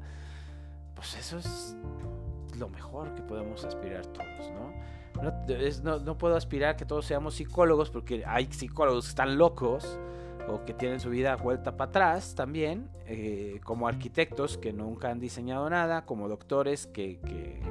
pues 0.96 1.16
eso 1.18 1.38
es 1.38 1.76
lo 2.58 2.70
mejor 2.70 3.14
que 3.16 3.22
podemos 3.22 3.64
aspirar 3.66 4.06
todos, 4.08 4.52
¿no? 4.52 4.74
No, 5.84 6.00
no, 6.00 6.18
puedo 6.18 6.36
aspirar 6.36 6.76
que 6.76 6.84
todos 6.84 7.06
seamos 7.06 7.36
psicólogos 7.36 7.90
porque 7.90 8.26
hay 8.26 8.52
psicólogos 8.52 9.06
que 9.06 9.10
están 9.10 9.38
locos 9.38 9.98
o 10.48 10.64
que 10.66 10.74
tienen 10.74 11.00
su 11.00 11.10
vida 11.10 11.36
vuelta 11.36 11.78
para 11.78 11.90
atrás 11.90 12.36
también, 12.36 12.90
eh, 13.08 13.60
como 13.64 13.88
arquitectos 13.88 14.58
que 14.58 14.74
nunca 14.74 15.10
han 15.10 15.20
diseñado 15.20 15.70
nada, 15.70 16.06
como 16.06 16.28
doctores 16.28 16.88
que, 16.88 17.20
que 17.20 17.62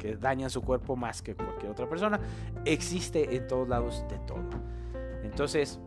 que 0.00 0.16
dañan 0.16 0.50
su 0.50 0.62
cuerpo 0.62 0.96
más 0.96 1.22
que 1.22 1.36
cualquier 1.36 1.70
otra 1.70 1.88
persona, 1.88 2.18
existe 2.64 3.36
en 3.36 3.46
todos 3.46 3.68
lados 3.68 4.04
de 4.08 4.18
todo. 4.20 4.42
Entonces, 5.22 5.78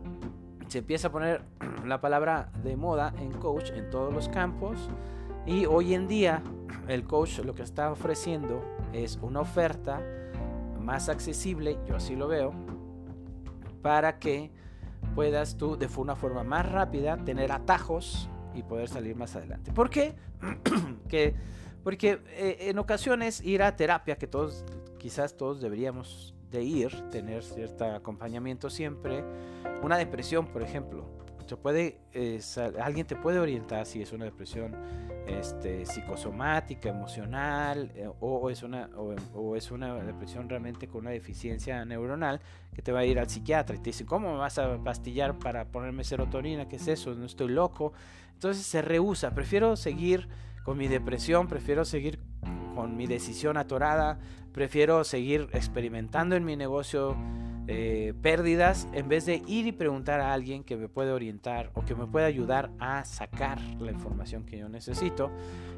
se 0.68 0.78
empieza 0.78 1.08
a 1.08 1.12
poner 1.12 1.42
la 1.84 2.00
palabra 2.00 2.50
de 2.62 2.76
moda 2.76 3.12
en 3.18 3.32
coach 3.32 3.70
en 3.70 3.90
todos 3.90 4.14
los 4.14 4.28
campos 4.30 4.88
y 5.44 5.66
hoy 5.66 5.92
en 5.92 6.08
día 6.08 6.42
el 6.88 7.04
coach 7.04 7.40
lo 7.40 7.54
que 7.54 7.62
está 7.62 7.90
ofreciendo 7.90 8.64
es 8.94 9.18
una 9.20 9.40
oferta 9.40 10.00
más 10.80 11.08
accesible, 11.08 11.78
yo 11.86 11.96
así 11.96 12.14
lo 12.14 12.28
veo, 12.28 12.54
para 13.82 14.18
que 14.18 14.50
puedas 15.14 15.56
tú 15.56 15.76
de 15.76 15.88
una 15.96 16.16
forma 16.16 16.44
más 16.44 16.70
rápida 16.70 17.16
tener 17.24 17.52
atajos 17.52 18.28
y 18.54 18.62
poder 18.62 18.88
salir 18.88 19.16
más 19.16 19.36
adelante. 19.36 19.72
¿Por 19.72 19.90
qué? 19.90 20.14
que 21.08 21.34
porque 21.84 22.20
eh, 22.28 22.70
en 22.70 22.78
ocasiones 22.78 23.42
ir 23.42 23.62
a 23.62 23.76
terapia, 23.76 24.16
que 24.16 24.26
todos, 24.26 24.64
quizás 24.98 25.36
todos 25.36 25.60
deberíamos 25.60 26.34
de 26.50 26.62
ir, 26.62 27.10
tener 27.10 27.44
cierto 27.44 27.84
acompañamiento 27.84 28.70
siempre, 28.70 29.22
una 29.82 29.98
depresión, 29.98 30.46
por 30.46 30.62
ejemplo, 30.62 31.04
puede, 31.60 32.00
alguien 32.80 33.06
te 33.06 33.16
puede 33.16 33.38
orientar 33.38 33.86
si 33.86 34.02
es 34.02 34.12
una 34.12 34.24
depresión 34.24 34.74
este, 35.26 35.86
psicosomática, 35.86 36.88
emocional, 36.88 37.90
eh, 37.94 38.08
o, 38.20 38.50
es 38.50 38.62
una, 38.62 38.90
o, 39.34 39.56
es 39.56 39.70
una 39.70 39.94
depresión 39.94 40.48
realmente 40.48 40.86
con 40.86 41.02
una 41.02 41.10
deficiencia 41.10 41.84
neuronal, 41.84 42.40
que 42.74 42.82
te 42.82 42.92
va 42.92 43.00
a 43.00 43.04
ir 43.04 43.18
al 43.18 43.28
psiquiatra 43.28 43.76
y 43.76 43.78
te 43.78 43.90
dice, 43.90 44.04
¿cómo 44.04 44.32
me 44.32 44.38
vas 44.38 44.58
a 44.58 44.78
pastillar 44.78 45.38
para 45.38 45.66
ponerme 45.66 46.04
serotonina? 46.04 46.68
¿Qué 46.68 46.76
es 46.76 46.88
eso? 46.88 47.14
No 47.14 47.26
estoy 47.26 47.48
loco. 47.48 47.92
Entonces 48.34 48.66
se 48.66 48.82
rehúsa, 48.82 49.34
prefiero 49.34 49.76
seguir 49.76 50.28
con 50.64 50.76
mi 50.76 50.88
depresión, 50.88 51.46
prefiero 51.46 51.84
seguir 51.84 52.18
con 52.74 52.96
mi 52.96 53.06
decisión 53.06 53.56
atorada, 53.56 54.18
prefiero 54.52 55.04
seguir 55.04 55.48
experimentando 55.52 56.36
en 56.36 56.44
mi 56.44 56.56
negocio 56.56 57.16
eh, 57.66 58.12
pérdidas 58.20 58.88
en 58.92 59.08
vez 59.08 59.24
de 59.24 59.42
ir 59.46 59.66
y 59.66 59.72
preguntar 59.72 60.20
a 60.20 60.34
alguien 60.34 60.64
que 60.64 60.76
me 60.76 60.88
puede 60.88 61.12
orientar 61.12 61.70
o 61.74 61.82
que 61.82 61.94
me 61.94 62.06
pueda 62.06 62.26
ayudar 62.26 62.70
a 62.78 63.04
sacar 63.04 63.58
la 63.80 63.90
información 63.90 64.44
que 64.44 64.58
yo 64.58 64.68
necesito. 64.68 65.30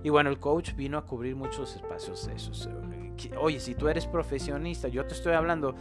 Y 0.03 0.11
bueno, 0.11 0.31
el 0.31 0.41
coach 0.41 0.75
vino 0.75 0.99
a 0.99 1.07
cubrir 1.07 1.37
muchos 1.37 1.77
espacios 1.77 2.27
de 2.27 2.35
esos. 2.35 2.69
Oye, 3.41 3.61
si 3.61 3.75
tú 3.75 3.89
eres 3.89 4.07
profesionista, 4.07 4.89
yo 4.89 5.07
te 5.07 5.15
estoy 5.15 5.35
hablando 5.35 5.77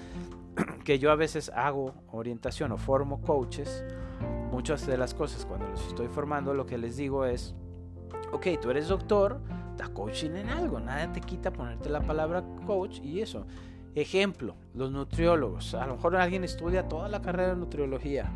que 0.83 0.99
yo 0.99 1.11
a 1.11 1.15
veces 1.15 1.51
hago 1.55 1.95
orientación 2.11 2.71
o 2.71 2.77
formo 2.77 3.21
coaches. 3.21 3.83
Muchas 4.51 4.85
de 4.85 4.97
las 4.97 5.13
cosas 5.15 5.45
cuando 5.45 5.67
los 5.67 5.87
estoy 5.87 6.07
formando, 6.07 6.53
lo 6.53 6.67
que 6.67 6.77
les 6.77 6.97
digo 6.97 7.25
es, 7.25 7.55
ok, 8.31 8.47
tú 8.61 8.69
eres 8.69 8.87
doctor, 8.87 9.41
da 9.75 9.89
coaching 9.89 10.35
en 10.35 10.49
algo, 10.49 10.79
nada 10.79 11.11
te 11.11 11.19
quita 11.19 11.51
ponerte 11.51 11.89
la 11.89 12.01
palabra 12.01 12.43
coach 12.65 12.99
y 13.03 13.21
eso. 13.21 13.47
Ejemplo, 13.95 14.55
los 14.73 14.91
nutriólogos. 14.91 15.73
A 15.73 15.87
lo 15.87 15.95
mejor 15.95 16.17
alguien 16.17 16.43
estudia 16.43 16.87
toda 16.87 17.07
la 17.07 17.21
carrera 17.21 17.49
de 17.49 17.55
nutriología, 17.55 18.29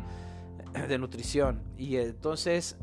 de 0.88 0.98
nutrición, 0.98 1.62
y 1.76 1.96
entonces 1.96 2.76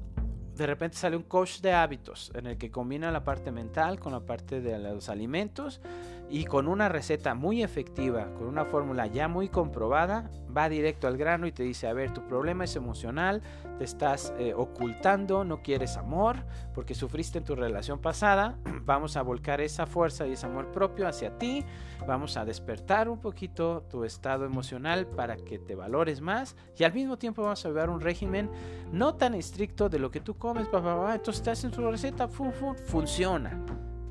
de 0.56 0.66
repente 0.66 0.98
sale 0.98 1.16
un 1.16 1.24
coach 1.24 1.60
de 1.62 1.74
hábitos 1.74 2.32
en 2.34 2.48
el 2.48 2.58
que 2.58 2.72
combina 2.72 3.12
la 3.12 3.24
parte 3.24 3.52
mental 3.52 4.00
con 4.00 4.12
la 4.12 4.22
parte 4.22 4.60
de 4.60 4.78
los 4.80 5.10
alimentos 5.10 5.82
y 6.30 6.46
con 6.46 6.68
una 6.68 6.90
receta 6.90 7.36
muy 7.36 7.64
efectiva, 7.64 8.28
con 8.38 8.48
una 8.48 8.66
fórmula 8.66 9.08
ya 9.08 9.28
muy 9.28 9.48
comprobada, 9.48 10.30
va 10.56 10.68
directo 10.68 11.08
al 11.08 11.18
grano 11.18 11.48
y 11.48 11.52
te 11.52 11.64
dice, 11.64 11.88
a 11.88 11.94
ver, 11.94 12.12
tu 12.12 12.26
problema 12.28 12.66
es 12.66 12.76
emocional, 12.76 13.42
te 13.78 13.86
estás 13.86 14.34
eh, 14.38 14.54
ocultando, 14.54 15.46
no 15.46 15.62
quieres 15.62 15.96
amor 15.96 16.38
porque 16.74 16.96
sufriste 16.96 17.38
en 17.38 17.46
tu 17.46 17.56
relación 17.56 18.00
pasada, 18.00 18.58
vamos 18.82 19.16
a 19.16 19.22
volcar 19.22 19.62
esa 19.62 19.86
fuerza 19.86 20.28
y 20.28 20.34
ese 20.34 20.48
amor 20.48 20.72
propio 20.72 21.08
hacia 21.08 21.38
ti, 21.38 21.64
vamos 22.06 22.36
a 22.36 22.44
despertar 22.44 23.08
un 23.08 23.20
poquito 23.20 23.84
tu 23.90 24.04
estado 24.04 24.46
emocional 24.46 25.08
para 25.08 25.38
que 25.38 25.60
te 25.60 25.76
valores 25.76 26.20
más 26.20 26.56
y 26.78 26.84
al 26.84 26.94
mismo 26.94 27.18
tiempo 27.18 27.44
vamos 27.44 27.64
a 27.66 27.70
llevar 27.70 27.90
un 27.90 28.02
régimen 28.02 28.50
no 28.92 29.16
tan 29.16 29.34
estricto 29.34 29.88
de 29.88 30.00
lo 30.00 30.12
que 30.12 30.20
tú 30.20 30.38
comes, 30.38 30.68
papá, 30.68 31.16
entonces 31.16 31.40
estás 31.40 31.64
en 31.64 31.72
tu 31.72 31.90
receta, 31.90 32.28
funciona 32.28 33.64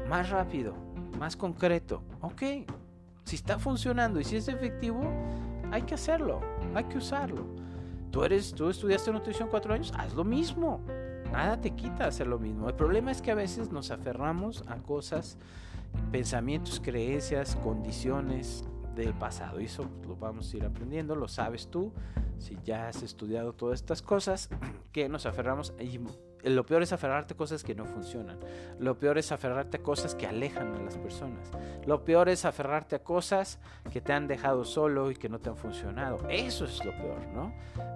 más 0.08 0.30
rápido 0.30 0.85
más 1.18 1.36
concreto. 1.36 2.02
Ok, 2.20 2.42
si 3.24 3.36
está 3.36 3.58
funcionando 3.58 4.20
y 4.20 4.24
si 4.24 4.36
es 4.36 4.48
efectivo, 4.48 5.00
hay 5.70 5.82
que 5.82 5.94
hacerlo, 5.94 6.40
hay 6.74 6.84
que 6.84 6.98
usarlo. 6.98 7.44
Tú, 8.10 8.22
eres, 8.24 8.54
tú 8.54 8.70
estudiaste 8.70 9.12
nutrición 9.12 9.48
cuatro 9.50 9.74
años, 9.74 9.92
haz 9.96 10.14
lo 10.14 10.24
mismo. 10.24 10.80
Nada 11.32 11.60
te 11.60 11.72
quita 11.72 12.06
hacer 12.06 12.26
lo 12.26 12.38
mismo. 12.38 12.68
El 12.68 12.74
problema 12.74 13.10
es 13.10 13.20
que 13.20 13.30
a 13.30 13.34
veces 13.34 13.70
nos 13.70 13.90
aferramos 13.90 14.64
a 14.68 14.76
cosas, 14.76 15.36
pensamientos, 16.12 16.80
creencias, 16.82 17.56
condiciones 17.56 18.64
del 18.94 19.12
pasado. 19.12 19.60
Y 19.60 19.66
eso 19.66 19.86
lo 20.06 20.16
vamos 20.16 20.52
a 20.52 20.56
ir 20.56 20.64
aprendiendo, 20.64 21.14
lo 21.14 21.28
sabes 21.28 21.68
tú. 21.68 21.92
si 22.38 22.56
ya 22.64 22.88
has 22.88 23.02
estudiado 23.02 23.54
todas 23.54 23.80
estas 23.80 24.02
cosas, 24.02 24.48
que 24.92 25.08
nos 25.08 25.26
aferramos 25.26 25.72
y 25.78 26.00
lo 26.54 26.64
peor 26.64 26.82
es 26.82 26.92
aferrarte 26.92 27.34
a 27.34 27.36
cosas 27.36 27.64
que 27.64 27.74
no 27.74 27.86
funcionan. 27.86 28.38
Lo 28.78 28.98
peor 28.98 29.18
es 29.18 29.32
aferrarte 29.32 29.78
a 29.78 29.82
cosas 29.82 30.14
que 30.14 30.26
alejan 30.26 30.74
a 30.74 30.80
las 30.80 30.96
personas. 30.96 31.50
Lo 31.86 32.04
peor 32.04 32.28
es 32.28 32.44
aferrarte 32.44 32.96
a 32.96 33.02
cosas 33.02 33.58
que 33.90 34.00
te 34.00 34.12
han 34.12 34.28
dejado 34.28 34.64
solo 34.64 35.10
y 35.10 35.16
que 35.16 35.28
no 35.28 35.38
te 35.38 35.50
han 35.50 35.56
funcionado. 35.56 36.28
Eso 36.28 36.64
es 36.64 36.84
lo 36.84 36.92
peor, 36.92 37.26
¿no? 37.28 37.52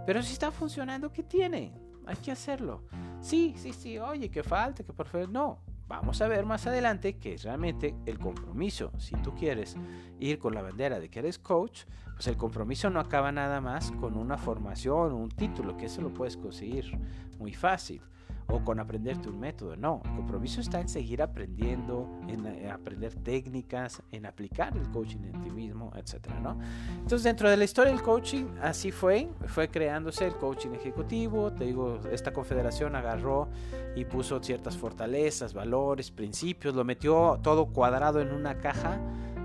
Pero 0.07 0.23
si 0.23 0.33
está 0.33 0.50
funcionando, 0.50 1.12
¿qué 1.12 1.23
tiene? 1.23 1.73
Hay 2.07 2.16
que 2.16 2.33
hacerlo. 2.33 2.83
Sí, 3.21 3.54
sí, 3.57 3.73
sí, 3.73 3.99
oye, 3.99 4.30
que 4.30 4.42
falta, 4.42 4.83
que 4.83 4.92
favor. 4.92 5.28
No, 5.28 5.61
vamos 5.87 6.21
a 6.21 6.26
ver 6.26 6.45
más 6.45 6.66
adelante 6.66 7.19
que 7.19 7.35
es 7.35 7.45
realmente 7.45 7.95
el 8.07 8.19
compromiso. 8.19 8.90
Si 8.99 9.14
tú 9.16 9.35
quieres 9.35 9.76
ir 10.19 10.38
con 10.38 10.54
la 10.54 10.62
bandera 10.62 10.99
de 10.99 11.09
que 11.09 11.21
eres 11.21 11.38
coach, 11.38 11.83
pues 12.14 12.26
el 12.26 12.37
compromiso 12.37 12.90
no 12.90 12.99
acaba 12.99 13.30
nada 13.30 13.61
más 13.61 13.92
con 13.92 14.16
una 14.16 14.37
formación 14.38 15.12
o 15.12 15.16
un 15.16 15.28
título, 15.28 15.76
que 15.76 15.87
eso 15.87 16.02
lo 16.02 16.12
puedes 16.12 16.37
conseguir 16.37 16.99
muy 17.38 17.54
fácil 17.54 18.02
o 18.50 18.64
con 18.64 18.80
aprenderte 18.80 19.28
un 19.28 19.38
método. 19.38 19.76
No, 19.76 20.02
el 20.04 20.16
compromiso 20.16 20.61
está 20.61 20.80
en 20.80 20.88
seguir 20.88 21.23
aprendiendo, 21.23 22.09
en, 22.28 22.47
eh, 22.47 22.71
aprender 22.71 23.14
técnicas, 23.14 24.02
en 24.12 24.26
aplicar 24.26 24.76
el 24.76 24.90
coaching 24.90 25.25
en 25.25 25.40
ti 25.40 25.50
mismo, 25.50 25.92
etcétera, 25.97 26.40
¿no? 26.40 26.59
Entonces, 26.95 27.23
dentro 27.23 27.50
de 27.50 27.57
la 27.57 27.64
historia 27.64 27.92
del 27.92 28.02
coaching, 28.02 28.47
así 28.62 28.90
fue, 28.90 29.28
fue 29.47 29.69
creándose 29.69 30.26
el 30.26 30.35
coaching 30.35 30.71
ejecutivo. 30.71 31.52
Te 31.52 31.64
digo, 31.64 32.00
esta 32.11 32.33
confederación 32.33 32.97
agarró 32.97 33.49
y 33.95 34.04
puso 34.04 34.42
ciertas 34.42 34.76
fortalezas, 34.76 35.54
valores, 35.54 36.11
principios, 36.11 36.75
lo 36.75 36.85
metió 36.85 37.38
todo 37.42 37.66
cuadrado 37.66 38.21
en 38.21 38.33
una 38.33 38.59
caja 38.59 38.99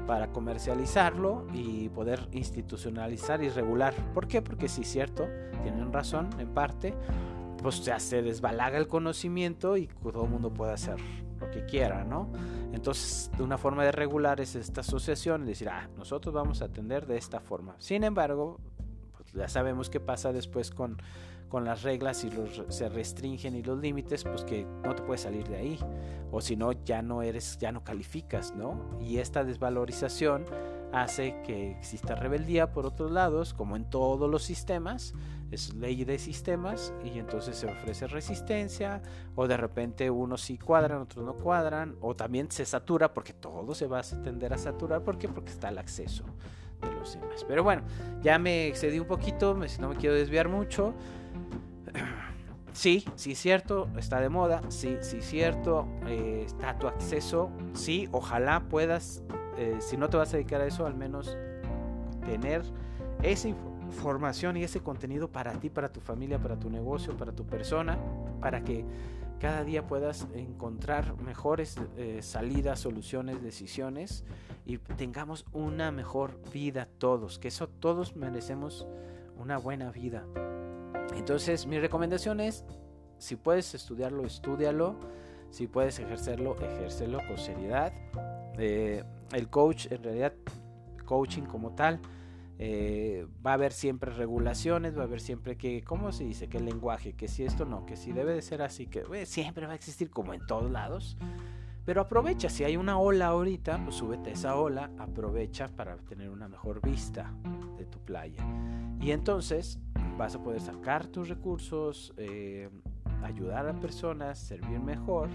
para 0.07 0.27
comercializarlo 0.27 1.47
y 1.53 1.89
poder 1.89 2.27
institucionalizar 2.31 3.43
y 3.43 3.49
regular. 3.49 3.93
¿Por 4.13 4.27
qué? 4.27 4.41
Porque 4.41 4.67
sí, 4.67 4.83
cierto, 4.83 5.27
tienen 5.63 5.91
razón 5.91 6.29
en 6.39 6.49
parte 6.49 6.93
pues 7.65 7.83
ya 7.83 7.99
se 7.99 8.21
desbalaga 8.21 8.77
el 8.77 8.87
conocimiento 8.87 9.75
y 9.75 9.87
todo 9.87 10.25
el 10.25 10.29
mundo 10.29 10.53
puede 10.53 10.73
hacer 10.73 10.97
lo 11.39 11.49
que 11.49 11.65
quiera, 11.65 12.03
¿no? 12.03 12.31
Entonces, 12.73 13.31
de 13.35 13.41
una 13.41 13.57
forma 13.57 13.83
de 13.83 13.91
regular 13.91 14.39
es 14.39 14.55
esta 14.55 14.81
asociación 14.81 15.47
decir, 15.47 15.69
ah, 15.69 15.89
nosotros 15.97 16.31
vamos 16.31 16.61
a 16.61 16.65
atender 16.65 17.07
de 17.07 17.17
esta 17.17 17.39
forma. 17.39 17.73
Sin 17.79 18.03
embargo, 18.03 18.59
pues 19.17 19.33
ya 19.33 19.47
sabemos 19.47 19.89
qué 19.89 19.99
pasa 19.99 20.31
después 20.31 20.69
con, 20.69 21.01
con 21.49 21.65
las 21.65 21.83
reglas 21.83 22.23
y 22.23 22.29
los, 22.31 22.63
se 22.69 22.89
restringen 22.89 23.55
y 23.55 23.63
los 23.63 23.79
límites, 23.79 24.23
pues 24.23 24.43
que 24.43 24.65
no 24.83 24.95
te 24.95 25.03
puedes 25.03 25.21
salir 25.21 25.47
de 25.47 25.57
ahí. 25.57 25.79
O 26.31 26.41
si 26.41 26.55
no, 26.55 26.71
ya 26.71 27.01
no 27.01 27.21
eres, 27.21 27.57
ya 27.59 27.71
no 27.71 27.83
calificas, 27.83 28.53
¿no? 28.55 28.97
Y 28.99 29.19
esta 29.19 29.43
desvalorización 29.43 30.45
hace 30.91 31.41
que 31.43 31.71
exista 31.71 32.15
rebeldía 32.15 32.71
por 32.71 32.85
otros 32.85 33.11
lados, 33.11 33.53
como 33.53 33.75
en 33.75 33.89
todos 33.89 34.29
los 34.29 34.43
sistemas, 34.43 35.13
es 35.51 35.73
ley 35.75 36.03
de 36.03 36.17
sistemas 36.17 36.93
y 37.03 37.19
entonces 37.19 37.57
se 37.57 37.67
ofrece 37.67 38.07
resistencia 38.07 39.01
o 39.35 39.47
de 39.47 39.57
repente 39.57 40.09
unos 40.09 40.41
sí 40.41 40.57
cuadran, 40.57 41.01
otros 41.01 41.25
no 41.25 41.33
cuadran 41.33 41.95
o 42.01 42.15
también 42.15 42.49
se 42.51 42.65
satura 42.65 43.13
porque 43.13 43.33
todo 43.33 43.75
se 43.75 43.87
va 43.87 43.99
a 43.99 44.03
tender 44.03 44.53
a 44.53 44.57
saturar. 44.57 45.03
¿Por 45.03 45.17
qué? 45.17 45.27
Porque 45.27 45.51
está 45.51 45.69
el 45.69 45.77
acceso 45.77 46.23
de 46.81 46.93
los 46.93 47.13
demás. 47.13 47.45
Pero 47.47 47.63
bueno, 47.63 47.83
ya 48.21 48.39
me 48.39 48.67
excedí 48.67 48.99
un 48.99 49.07
poquito, 49.07 49.57
no 49.79 49.89
me 49.89 49.95
quiero 49.95 50.15
desviar 50.15 50.49
mucho. 50.49 50.93
Sí, 52.75 53.05
sí 53.15 53.31
es 53.31 53.39
cierto, 53.39 53.87
está 53.97 54.19
de 54.19 54.27
moda, 54.27 54.61
sí, 54.67 54.97
sí 54.99 55.17
es 55.17 55.25
cierto, 55.25 55.87
eh, 56.07 56.43
está 56.45 56.77
tu 56.77 56.87
acceso, 56.87 57.49
sí, 57.73 58.09
ojalá 58.11 58.67
puedas, 58.67 59.23
eh, 59.57 59.77
si 59.79 59.95
no 59.95 60.09
te 60.09 60.17
vas 60.17 60.33
a 60.33 60.37
dedicar 60.37 60.59
a 60.59 60.65
eso, 60.65 60.85
al 60.85 60.93
menos 60.93 61.37
tener 62.25 62.63
esa 63.23 63.47
información 63.47 63.75
formación 63.91 64.57
y 64.57 64.63
ese 64.63 64.81
contenido 64.81 65.31
para 65.31 65.53
ti, 65.53 65.69
para 65.69 65.89
tu 65.89 65.99
familia, 65.99 66.39
para 66.39 66.57
tu 66.59 66.69
negocio, 66.69 67.15
para 67.17 67.31
tu 67.31 67.45
persona, 67.45 67.97
para 68.41 68.63
que 68.63 68.85
cada 69.39 69.63
día 69.63 69.85
puedas 69.85 70.27
encontrar 70.33 71.15
mejores 71.21 71.77
eh, 71.97 72.19
salidas, 72.21 72.79
soluciones, 72.79 73.41
decisiones 73.41 74.23
y 74.65 74.77
tengamos 74.77 75.45
una 75.51 75.91
mejor 75.91 76.39
vida 76.51 76.87
todos, 76.97 77.39
que 77.39 77.49
eso 77.49 77.67
todos 77.67 78.15
merecemos 78.15 78.87
una 79.37 79.57
buena 79.57 79.91
vida. 79.91 80.25
Entonces 81.15 81.65
mi 81.67 81.79
recomendación 81.79 82.39
es, 82.39 82.65
si 83.17 83.35
puedes 83.35 83.73
estudiarlo, 83.73 84.25
estudialo, 84.25 84.99
si 85.49 85.67
puedes 85.67 85.99
ejercerlo, 85.99 86.55
ejércelo 86.59 87.19
con 87.27 87.37
seriedad. 87.37 87.93
Eh, 88.57 89.03
el 89.31 89.49
coach, 89.49 89.87
en 89.91 90.03
realidad, 90.03 90.33
coaching 91.05 91.43
como 91.43 91.75
tal, 91.75 91.99
eh, 92.57 93.27
va 93.45 93.51
a 93.51 93.53
haber 93.55 93.73
siempre 93.73 94.11
regulaciones, 94.11 94.97
va 94.97 95.01
a 95.01 95.05
haber 95.05 95.19
siempre 95.19 95.57
que, 95.57 95.83
¿cómo 95.83 96.11
se 96.11 96.23
dice? 96.23 96.47
Que 96.47 96.57
el 96.57 96.65
lenguaje, 96.65 97.13
que 97.13 97.27
si 97.27 97.43
esto 97.43 97.65
no, 97.65 97.85
que 97.85 97.95
si 97.97 98.13
debe 98.13 98.33
de 98.33 98.41
ser 98.41 98.61
así, 98.61 98.87
que 98.87 99.25
siempre 99.25 99.65
va 99.65 99.73
a 99.73 99.75
existir 99.75 100.09
como 100.09 100.33
en 100.33 100.45
todos 100.45 100.69
lados. 100.71 101.17
Pero 101.85 102.01
aprovecha, 102.01 102.49
si 102.49 102.63
hay 102.63 102.77
una 102.77 102.97
ola 102.97 103.27
ahorita, 103.27 103.83
pues 103.83 103.95
súbete 103.95 104.31
a 104.31 104.33
esa 104.33 104.55
ola, 104.55 104.89
aprovecha 104.97 105.67
para 105.67 105.97
tener 105.97 106.29
una 106.29 106.47
mejor 106.47 106.81
vista 106.81 107.31
de 107.77 107.85
tu 107.85 107.99
playa. 107.99 108.43
Y 108.99 109.11
entonces 109.11 109.79
vas 110.17 110.35
a 110.35 110.43
poder 110.43 110.61
sacar 110.61 111.07
tus 111.07 111.29
recursos, 111.29 112.13
eh, 112.17 112.69
ayudar 113.23 113.67
a 113.67 113.73
personas, 113.73 114.39
servir 114.39 114.79
mejor 114.79 115.29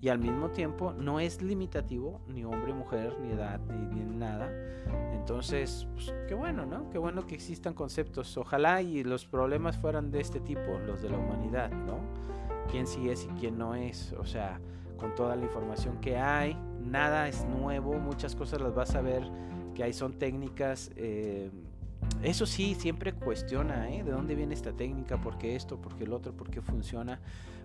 y 0.00 0.08
al 0.08 0.18
mismo 0.18 0.50
tiempo 0.50 0.92
no 0.92 1.20
es 1.20 1.42
limitativo 1.42 2.20
ni 2.28 2.44
hombre, 2.44 2.72
mujer, 2.72 3.16
ni 3.20 3.32
edad, 3.32 3.60
ni, 3.60 4.04
nada. 4.16 4.50
Entonces, 5.12 5.86
pues, 5.92 6.14
qué 6.28 6.34
bueno, 6.34 6.64
¿no? 6.64 6.88
Qué 6.90 6.98
bueno 6.98 7.26
que 7.26 7.34
existan 7.34 7.74
conceptos. 7.74 8.36
Ojalá 8.38 8.80
y 8.82 9.04
los 9.04 9.26
problemas 9.26 9.76
fueran 9.76 10.10
de 10.10 10.20
este 10.20 10.40
tipo, 10.40 10.78
los 10.86 11.02
de 11.02 11.10
la 11.10 11.18
humanidad, 11.18 11.70
¿no? 11.70 11.98
Quién 12.70 12.86
sí 12.86 13.10
es 13.10 13.24
y 13.24 13.28
quién 13.38 13.58
no 13.58 13.74
es. 13.74 14.14
O 14.18 14.24
sea, 14.24 14.60
con 14.96 15.14
toda 15.14 15.36
la 15.36 15.44
información 15.44 16.00
que 16.00 16.16
hay, 16.16 16.56
nada 16.80 17.28
es 17.28 17.44
nuevo, 17.44 17.94
muchas 17.98 18.34
cosas 18.34 18.60
las 18.60 18.74
vas 18.74 18.94
a 18.94 19.02
ver 19.02 19.22
que 19.74 19.84
hay 19.84 19.92
son 19.92 20.14
técnicas. 20.14 20.90
Eh, 20.96 21.50
eso 22.22 22.46
sí, 22.46 22.74
siempre 22.74 23.12
cuestiona, 23.12 23.90
¿eh? 23.90 24.02
¿De 24.02 24.10
dónde 24.10 24.34
viene 24.34 24.54
esta 24.54 24.72
técnica? 24.72 25.20
¿Por 25.20 25.38
qué 25.38 25.56
esto? 25.56 25.80
¿Por 25.80 25.96
qué 25.96 26.04
el 26.04 26.12
otro? 26.12 26.32
¿Por 26.32 26.50
qué 26.50 26.60
funciona? 26.60 27.20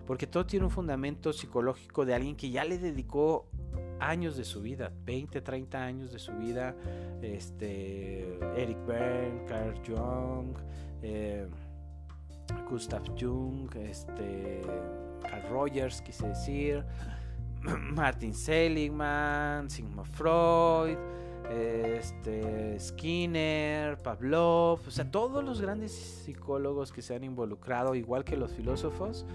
Porque 0.06 0.26
todo 0.26 0.46
tiene 0.46 0.64
un 0.64 0.70
fundamento 0.70 1.32
psicológico 1.32 2.04
de 2.04 2.14
alguien 2.14 2.36
que 2.36 2.50
ya 2.50 2.64
le 2.64 2.78
dedicó 2.78 3.48
años 4.00 4.36
de 4.36 4.44
su 4.44 4.60
vida, 4.60 4.92
20, 5.04 5.40
30 5.40 5.82
años 5.82 6.12
de 6.12 6.18
su 6.18 6.32
vida. 6.32 6.74
Este, 7.22 8.38
Eric 8.56 8.84
Berne, 8.86 9.44
Carl 9.46 9.80
Jung, 9.86 10.56
eh, 11.02 11.46
Gustav 12.68 13.02
Jung, 13.18 13.74
este, 13.76 14.60
Carl 15.22 15.48
Rogers, 15.50 16.02
quise 16.02 16.28
decir, 16.28 16.84
Martin 17.94 18.34
Seligman, 18.34 19.70
Sigmund 19.70 20.06
Freud 20.06 20.98
este, 21.52 22.78
Skinner, 22.78 23.96
Pavlov, 23.98 24.80
o 24.86 24.90
sea, 24.90 25.10
todos 25.10 25.44
los 25.44 25.60
grandes 25.60 25.92
psicólogos 25.92 26.92
que 26.92 27.02
se 27.02 27.14
han 27.14 27.24
involucrado, 27.24 27.94
igual 27.94 28.24
que 28.24 28.36
los 28.36 28.52
filósofos, 28.52 29.26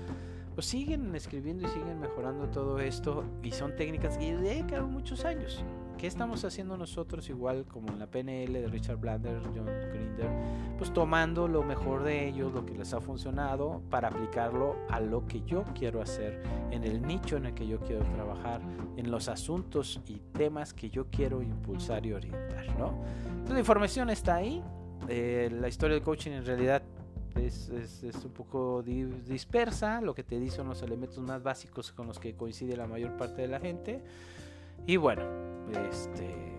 pues 0.56 0.66
siguen 0.68 1.16
escribiendo 1.16 1.68
y 1.68 1.72
siguen 1.72 2.00
mejorando 2.00 2.48
todo 2.50 2.80
esto 2.80 3.24
y 3.44 3.52
son 3.52 3.76
técnicas 3.76 4.18
que 4.18 4.36
dedican 4.36 4.92
muchos 4.92 5.24
años. 5.24 5.64
¿Qué 5.98 6.06
estamos 6.06 6.46
haciendo 6.46 6.78
nosotros 6.78 7.28
igual 7.28 7.66
como 7.66 7.88
en 7.90 7.98
la 7.98 8.06
PNL 8.06 8.54
de 8.54 8.68
Richard 8.68 8.98
Blander, 8.98 9.42
John 9.46 9.66
Grinder? 9.66 10.30
Pues 10.78 10.94
tomando 10.94 11.48
lo 11.48 11.64
mejor 11.64 12.04
de 12.04 12.28
ellos, 12.28 12.54
lo 12.54 12.64
que 12.64 12.76
les 12.76 12.94
ha 12.94 13.02
funcionado, 13.02 13.82
para 13.90 14.10
aplicarlo 14.10 14.76
a 14.90 15.00
lo 15.00 15.26
que 15.26 15.42
yo 15.42 15.66
quiero 15.74 16.00
hacer, 16.00 16.44
en 16.70 16.84
el 16.84 17.02
nicho 17.02 17.36
en 17.38 17.48
el 17.48 17.56
que 17.56 17.66
yo 17.66 17.80
quiero 17.80 18.04
trabajar, 18.14 18.62
en 18.96 19.10
los 19.10 19.28
asuntos 19.28 20.00
y 20.06 20.20
temas 20.34 20.72
que 20.72 20.92
yo 20.92 21.08
quiero 21.10 21.42
impulsar 21.42 22.06
y 22.06 22.14
orientar, 22.14 22.78
¿no? 22.78 22.94
Entonces 23.30 23.54
la 23.54 23.60
información 23.60 24.12
está 24.12 24.36
ahí. 24.36 24.64
Eh, 25.10 25.50
la 25.52 25.68
historia 25.68 25.96
del 25.96 26.04
coaching 26.04 26.32
en 26.32 26.46
realidad 26.46 26.84
es, 27.36 27.70
es, 27.70 28.04
un 28.24 28.32
poco 28.34 28.84
dispersa, 28.84 30.00
lo 30.02 30.14
que 30.14 30.24
te 30.24 30.40
dice 30.40 30.58
son 30.58 30.70
los 30.70 30.82
elementos 30.84 31.18
más 31.20 31.42
básicos 31.42 31.92
con 31.92 32.06
los 32.06 32.20
que 32.20 32.36
coincide 32.36 32.78
la 32.78 32.86
mayor 32.86 33.18
parte 33.18 33.42
de 33.42 33.48
la 33.48 33.60
gente. 33.60 34.04
Y 34.88 34.96
bueno, 34.96 35.22
este, 35.90 36.56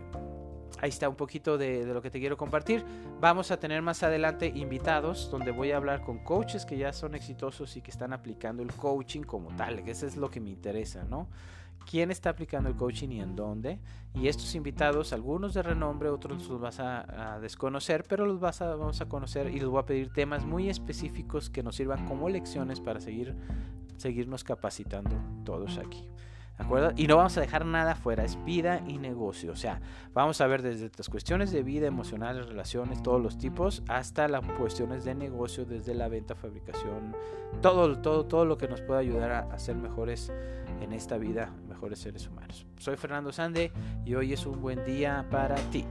ahí 0.81 0.91
está 0.91 1.09
un 1.09 1.17
poquito 1.17 1.57
de, 1.57 1.87
lo 1.87 2.03
que 2.03 2.11
te 2.11 2.21
quiero 2.21 2.37
compartir. 2.37 2.85
Vamos 3.21 3.51
a 3.51 3.59
tener 3.59 3.81
más 3.81 4.03
adelante 4.03 4.53
invitados 4.55 5.31
donde 5.31 5.51
voy 5.51 5.73
a 5.73 5.79
hablar 5.79 6.03
con 6.03 6.19
coaches 6.19 6.67
que 6.67 6.77
ya 6.77 6.93
son 6.93 7.15
exitosos 7.15 7.75
y 7.79 7.81
que 7.81 7.91
están 7.91 8.13
aplicando 8.13 8.63
el 8.63 8.71
coaching 8.75 9.23
como 9.23 9.49
tal. 9.57 9.79
Eso 9.89 10.07
es 10.07 10.17
lo 10.17 10.31
que 10.31 10.41
me 10.41 10.51
interesa, 10.51 11.05
¿no? 11.05 11.27
quién 11.91 12.11
está 12.11 12.29
aplicando 12.31 12.69
el 12.69 12.77
coaching 12.77 13.09
y 13.09 13.21
en 13.21 13.35
dónde. 13.35 13.79
Y 14.15 14.29
estos 14.29 14.55
invitados, 14.55 15.15
algunos 15.15 15.55
de 15.55 15.63
renombre, 15.63 16.11
otros 16.11 16.47
los 16.49 16.61
vas 16.61 16.81
a, 16.81 17.39
desconocer, 17.41 18.05
pero 18.07 18.27
los 18.27 18.39
vas 18.41 18.61
a, 18.61 18.75
vamos 18.75 19.01
a 19.01 19.09
conocer 19.09 19.49
y 19.49 19.59
les 19.59 19.67
voy 19.67 19.81
a 19.81 19.87
pedir 19.87 20.13
temas 20.13 20.45
muy 20.45 20.69
específicos 20.69 21.49
que 21.49 21.63
nos 21.63 21.77
sirvan 21.77 22.07
como 22.07 22.29
lecciones 22.29 22.81
para 22.81 23.01
seguir, 23.01 23.35
seguirnos 23.97 24.45
capacitando 24.45 25.17
todos 25.45 25.79
aquí. 25.79 26.11
¿De 26.59 26.65
acuerdo? 26.65 26.93
Y 26.97 27.07
no 27.07 27.17
vamos 27.17 27.37
a 27.39 27.41
dejar 27.41 27.65
nada 27.65 27.95
fuera, 27.95 28.25
es 28.25 28.43
vida 28.45 28.83
y 28.89 28.99
negocio. 28.99 29.53
O 29.53 29.57
sea, 29.57 29.81
vamos 30.13 30.41
a 30.41 30.47
ver 30.49 30.63
desde 30.63 30.91
las 30.97 31.09
cuestiones 31.09 31.53
de 31.53 31.63
vida, 31.63 31.87
emocionales, 31.87 32.49
relaciones, 32.49 33.01
todos 33.01 33.23
los 33.23 33.39
tipos, 33.39 33.85
hasta 33.87 34.27
las 34.27 34.45
cuestiones 34.59 35.05
de 35.05 35.15
negocio, 35.15 35.65
desde 35.65 35.95
la 35.95 36.09
venta, 36.09 36.35
fabricación, 36.35 37.15
todo, 37.63 37.99
todo, 38.01 38.27
todo 38.27 38.45
lo 38.45 38.59
que 38.59 38.67
nos 38.67 38.81
pueda 38.81 38.99
ayudar 38.99 39.31
a, 39.31 39.59
ser 39.59 39.77
mejores 39.77 40.33
en 40.81 40.93
esta 40.93 41.17
vida, 41.17 41.53
mejores 41.69 42.01
seres 42.01 42.27
humanos. 42.27 42.67
Soy 42.79 42.97
Fernando 42.97 43.33
Sande 43.33 43.71
y 44.05 44.15
hoy 44.15 44.33
es 44.33 44.45
un 44.45 44.61
buen 44.61 44.85
día 44.85 45.27
para 45.31 45.55
ti. 45.71 45.85